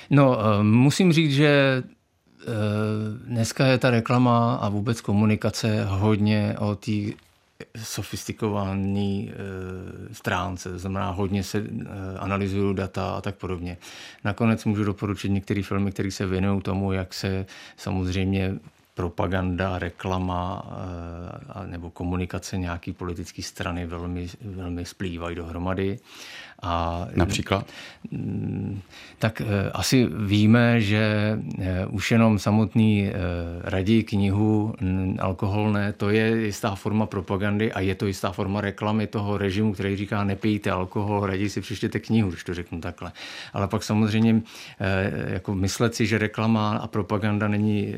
No, 0.09 0.37
eh, 0.39 0.63
musím 0.63 1.13
říct, 1.13 1.33
že 1.33 1.83
eh, 1.83 2.45
dneska 3.25 3.65
je 3.65 3.77
ta 3.77 3.89
reklama 3.89 4.55
a 4.55 4.69
vůbec 4.69 5.01
komunikace 5.01 5.85
hodně 5.85 6.55
o 6.59 6.75
té 6.75 6.91
sofistikované 7.83 9.25
eh, 9.27 9.33
stránce, 10.11 10.71
to 10.71 10.79
znamená 10.79 11.09
hodně 11.09 11.43
se 11.43 11.63
analyzují 12.19 12.75
data 12.75 13.09
a 13.09 13.21
tak 13.21 13.35
podobně. 13.35 13.77
Nakonec 14.23 14.65
můžu 14.65 14.83
doporučit 14.83 15.29
některé 15.29 15.63
filmy, 15.63 15.91
které 15.91 16.11
se 16.11 16.25
věnují 16.25 16.61
tomu, 16.61 16.91
jak 16.91 17.13
se 17.13 17.45
samozřejmě 17.77 18.55
propaganda, 18.97 19.79
reklama 19.79 20.65
eh, 20.65 21.67
nebo 21.67 21.89
komunikace 21.89 22.57
nějaký 22.57 22.93
politické 22.93 23.43
strany 23.43 23.85
velmi, 23.85 24.27
velmi 24.41 24.85
splývají 24.85 25.35
dohromady. 25.35 25.99
A, 26.61 27.07
Například? 27.15 27.67
Mm, 28.11 28.81
tak 29.19 29.41
eh, 29.41 29.71
asi 29.71 30.07
víme, 30.25 30.81
že 30.81 31.37
eh, 31.59 31.85
už 31.85 32.11
jenom 32.11 32.39
samotný 32.39 33.11
radí 33.61 34.03
knihu 34.03 34.73
alkohol 35.19 35.71
ne, 35.71 35.93
to 35.93 36.09
je 36.09 36.45
jistá 36.45 36.75
forma 36.75 37.05
propagandy 37.05 37.73
a 37.73 37.79
je 37.79 37.95
to 37.95 38.05
jistá 38.05 38.31
forma 38.31 38.61
reklamy 38.61 39.07
toho 39.07 39.37
režimu, 39.37 39.73
který 39.73 39.95
říká 39.95 40.23
nepijte 40.23 40.71
alkohol, 40.71 41.25
raději 41.25 41.49
si 41.49 41.61
přečtěte 41.61 41.99
knihu, 41.99 42.29
když 42.29 42.43
to 42.43 42.53
řeknu 42.53 42.81
takhle. 42.81 43.11
Ale 43.53 43.67
pak 43.67 43.83
samozřejmě 43.83 44.41
jako 45.27 45.55
myslet 45.55 45.95
si, 45.95 46.05
že 46.05 46.17
reklama 46.17 46.77
a 46.77 46.87
propaganda 46.87 47.47
není 47.47 47.93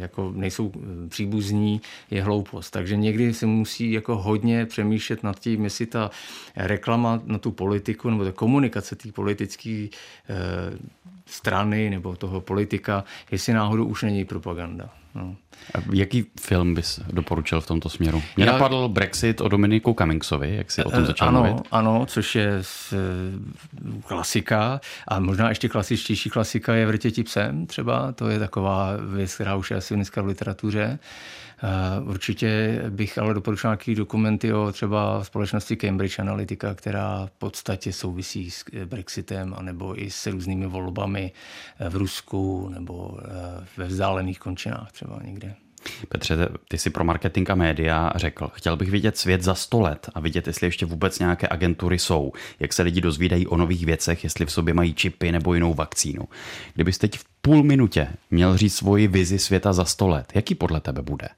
jako 0.00 0.32
nejsou 0.36 0.72
eh, 0.74 1.08
příbuzní, 1.08 1.80
je 2.10 2.22
hloupost. 2.22 2.70
Takže 2.70 2.96
někdy 2.96 3.34
se 3.34 3.46
musí 3.46 3.92
jako 3.92 4.16
hodně 4.16 4.66
přemýšlet 4.66 5.22
nad 5.22 5.40
tím, 5.40 5.64
jestli 5.64 5.86
ta 5.86 6.10
reklama 6.56 7.22
na 7.24 7.38
tu 7.38 7.50
politiku 7.50 7.89
nebo 8.04 8.24
ta 8.24 8.32
komunikace 8.32 8.96
té 8.96 9.12
politické 9.12 9.88
eh, 10.28 10.36
strany 11.26 11.90
nebo 11.90 12.16
toho 12.16 12.40
politika, 12.40 13.04
jestli 13.30 13.52
náhodou 13.52 13.84
už 13.84 14.02
není 14.02 14.24
propaganda. 14.24 14.90
No. 15.14 15.36
Jaký 15.92 16.26
film 16.40 16.74
bys 16.74 17.00
doporučil 17.12 17.60
v 17.60 17.66
tomto 17.66 17.88
směru? 17.88 18.22
Mě 18.36 18.44
Já... 18.44 18.52
napadl 18.52 18.88
Brexit 18.88 19.40
o 19.40 19.48
Dominiku 19.48 19.94
Cummingsovi, 19.94 20.56
jak 20.56 20.70
si 20.70 20.84
o 20.84 20.90
tom 20.90 21.06
začal 21.06 21.28
ano, 21.28 21.42
mluvit. 21.42 21.62
Ano, 21.70 22.06
což 22.06 22.34
je 22.34 22.58
z, 22.62 22.94
klasika 24.06 24.80
a 25.08 25.20
možná 25.20 25.48
ještě 25.48 25.68
klasičtější 25.68 26.30
klasika 26.30 26.74
je 26.74 26.86
Vrtěti 26.86 27.22
psem 27.22 27.66
třeba, 27.66 28.12
to 28.12 28.28
je 28.28 28.38
taková 28.38 28.92
věc, 29.14 29.34
která 29.34 29.56
už 29.56 29.70
je 29.70 29.76
asi 29.76 29.94
dneska 29.94 30.22
v 30.22 30.26
literatuře. 30.26 30.98
Určitě 32.04 32.82
bych 32.90 33.18
ale 33.18 33.34
doporučil 33.34 33.70
nějaký 33.70 33.94
dokumenty 33.94 34.52
o 34.52 34.72
třeba 34.72 35.24
společnosti 35.24 35.76
Cambridge 35.76 36.18
Analytica, 36.18 36.74
která 36.74 37.26
v 37.26 37.30
podstatě 37.30 37.92
souvisí 37.92 38.50
s 38.50 38.64
Brexitem 38.84 39.54
anebo 39.56 40.02
i 40.02 40.10
s 40.10 40.26
různými 40.26 40.66
volbami 40.66 41.32
v 41.88 41.96
Rusku 41.96 42.68
nebo 42.68 43.18
ve 43.76 43.86
vzdálených 43.86 44.38
končinách 44.38 44.92
třeba 44.92 45.20
někde. 45.24 45.54
Petře, 46.08 46.48
ty 46.68 46.78
jsi 46.78 46.90
pro 46.90 47.04
marketing 47.04 47.50
a 47.50 47.54
média 47.54 48.12
řekl, 48.16 48.50
chtěl 48.52 48.76
bych 48.76 48.90
vidět 48.90 49.16
svět 49.16 49.42
za 49.42 49.54
sto 49.54 49.80
let 49.80 50.10
a 50.14 50.20
vidět, 50.20 50.46
jestli 50.46 50.66
ještě 50.66 50.86
vůbec 50.86 51.18
nějaké 51.18 51.48
agentury 51.50 51.98
jsou, 51.98 52.32
jak 52.60 52.72
se 52.72 52.82
lidi 52.82 53.00
dozvídají 53.00 53.46
o 53.46 53.56
nových 53.56 53.86
věcech, 53.86 54.24
jestli 54.24 54.46
v 54.46 54.52
sobě 54.52 54.74
mají 54.74 54.94
čipy 54.94 55.32
nebo 55.32 55.54
jinou 55.54 55.74
vakcínu. 55.74 56.24
Kdybys 56.74 56.98
teď 56.98 57.18
v 57.18 57.24
půl 57.42 57.62
minutě 57.62 58.08
měl 58.30 58.56
říct 58.56 58.76
svoji 58.76 59.08
vizi 59.08 59.38
světa 59.38 59.72
za 59.72 59.84
sto 59.84 60.08
let, 60.08 60.32
jaký 60.34 60.54
podle 60.54 60.80
tebe 60.80 61.02
bude? 61.02 61.28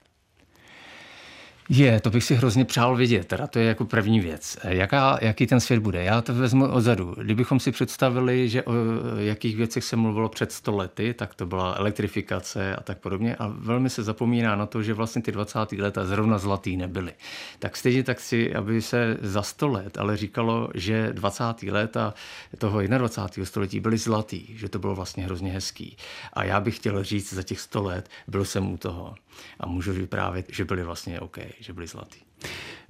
Je, 1.68 2.00
to 2.00 2.10
bych 2.10 2.24
si 2.24 2.34
hrozně 2.34 2.64
přál 2.64 2.96
vidět, 2.96 3.28
teda 3.28 3.46
to 3.46 3.58
je 3.58 3.64
jako 3.64 3.84
první 3.84 4.20
věc. 4.20 4.58
Jaká, 4.68 5.18
jaký 5.22 5.46
ten 5.46 5.60
svět 5.60 5.80
bude? 5.80 6.04
Já 6.04 6.20
to 6.20 6.34
vezmu 6.34 6.66
odzadu. 6.66 7.14
Kdybychom 7.18 7.60
si 7.60 7.72
představili, 7.72 8.48
že 8.48 8.62
o 8.62 8.72
jakých 9.18 9.56
věcech 9.56 9.84
se 9.84 9.96
mluvilo 9.96 10.28
před 10.28 10.52
sto 10.52 10.76
lety, 10.76 11.14
tak 11.14 11.34
to 11.34 11.46
byla 11.46 11.74
elektrifikace 11.78 12.76
a 12.76 12.82
tak 12.82 12.98
podobně. 12.98 13.36
A 13.36 13.46
velmi 13.46 13.90
se 13.90 14.02
zapomíná 14.02 14.56
na 14.56 14.66
to, 14.66 14.82
že 14.82 14.94
vlastně 14.94 15.22
ty 15.22 15.32
20. 15.32 15.72
leta 15.72 16.04
zrovna 16.04 16.38
zlatý 16.38 16.76
nebyly. 16.76 17.12
Tak 17.58 17.76
stejně 17.76 18.02
tak 18.02 18.20
si, 18.20 18.54
aby 18.54 18.82
se 18.82 19.16
za 19.20 19.42
sto 19.42 19.68
let, 19.68 19.98
ale 19.98 20.16
říkalo, 20.16 20.68
že 20.74 21.12
20. 21.12 21.44
léta 21.62 22.14
toho 22.58 22.80
21. 22.80 23.46
století 23.46 23.80
byly 23.80 23.98
zlatý, 23.98 24.58
že 24.58 24.68
to 24.68 24.78
bylo 24.78 24.94
vlastně 24.94 25.24
hrozně 25.24 25.52
hezký. 25.52 25.96
A 26.32 26.44
já 26.44 26.60
bych 26.60 26.76
chtěl 26.76 27.04
říct, 27.04 27.32
za 27.32 27.42
těch 27.42 27.60
sto 27.60 27.82
let 27.82 28.08
byl 28.28 28.44
jsem 28.44 28.72
u 28.72 28.76
toho 28.76 29.14
a 29.60 29.66
můžu 29.66 29.92
vyprávět, 29.92 30.46
že 30.52 30.64
byli 30.64 30.82
vlastně 30.84 31.20
OK, 31.20 31.38
že 31.60 31.72
byli 31.72 31.86
zlatý. 31.86 32.18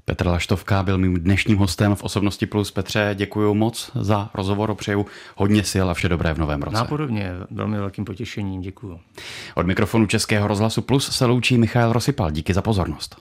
Petr 0.05 0.27
Laštovka 0.27 0.83
byl 0.83 0.99
mým 0.99 1.21
dnešním 1.21 1.59
hostem 1.59 1.95
v 1.95 2.03
Osobnosti 2.03 2.47
Plus. 2.47 2.71
Petře, 2.71 3.11
děkuji 3.15 3.55
moc 3.55 3.91
za 3.95 4.31
rozhovor, 4.35 4.75
přeju 4.75 5.07
hodně 5.37 5.65
sil 5.73 5.87
a 5.91 5.95
vše 5.95 6.09
dobré 6.09 6.35
v 6.35 6.39
novém 6.39 6.63
roce. 6.63 6.77
Nápodobně, 6.77 7.33
velmi 7.51 7.79
velkým 7.79 8.05
potěšením, 8.05 8.61
děkuji. 8.61 9.01
Od 9.55 9.67
mikrofonu 9.67 10.07
Českého 10.07 10.49
rozhlasu 10.49 10.83
Plus 10.83 11.11
se 11.17 11.27
loučí 11.27 11.59
Michal 11.59 11.93
Rosypal. 11.93 12.31
Díky 12.31 12.55
za 12.55 12.63
pozornost. 12.63 13.17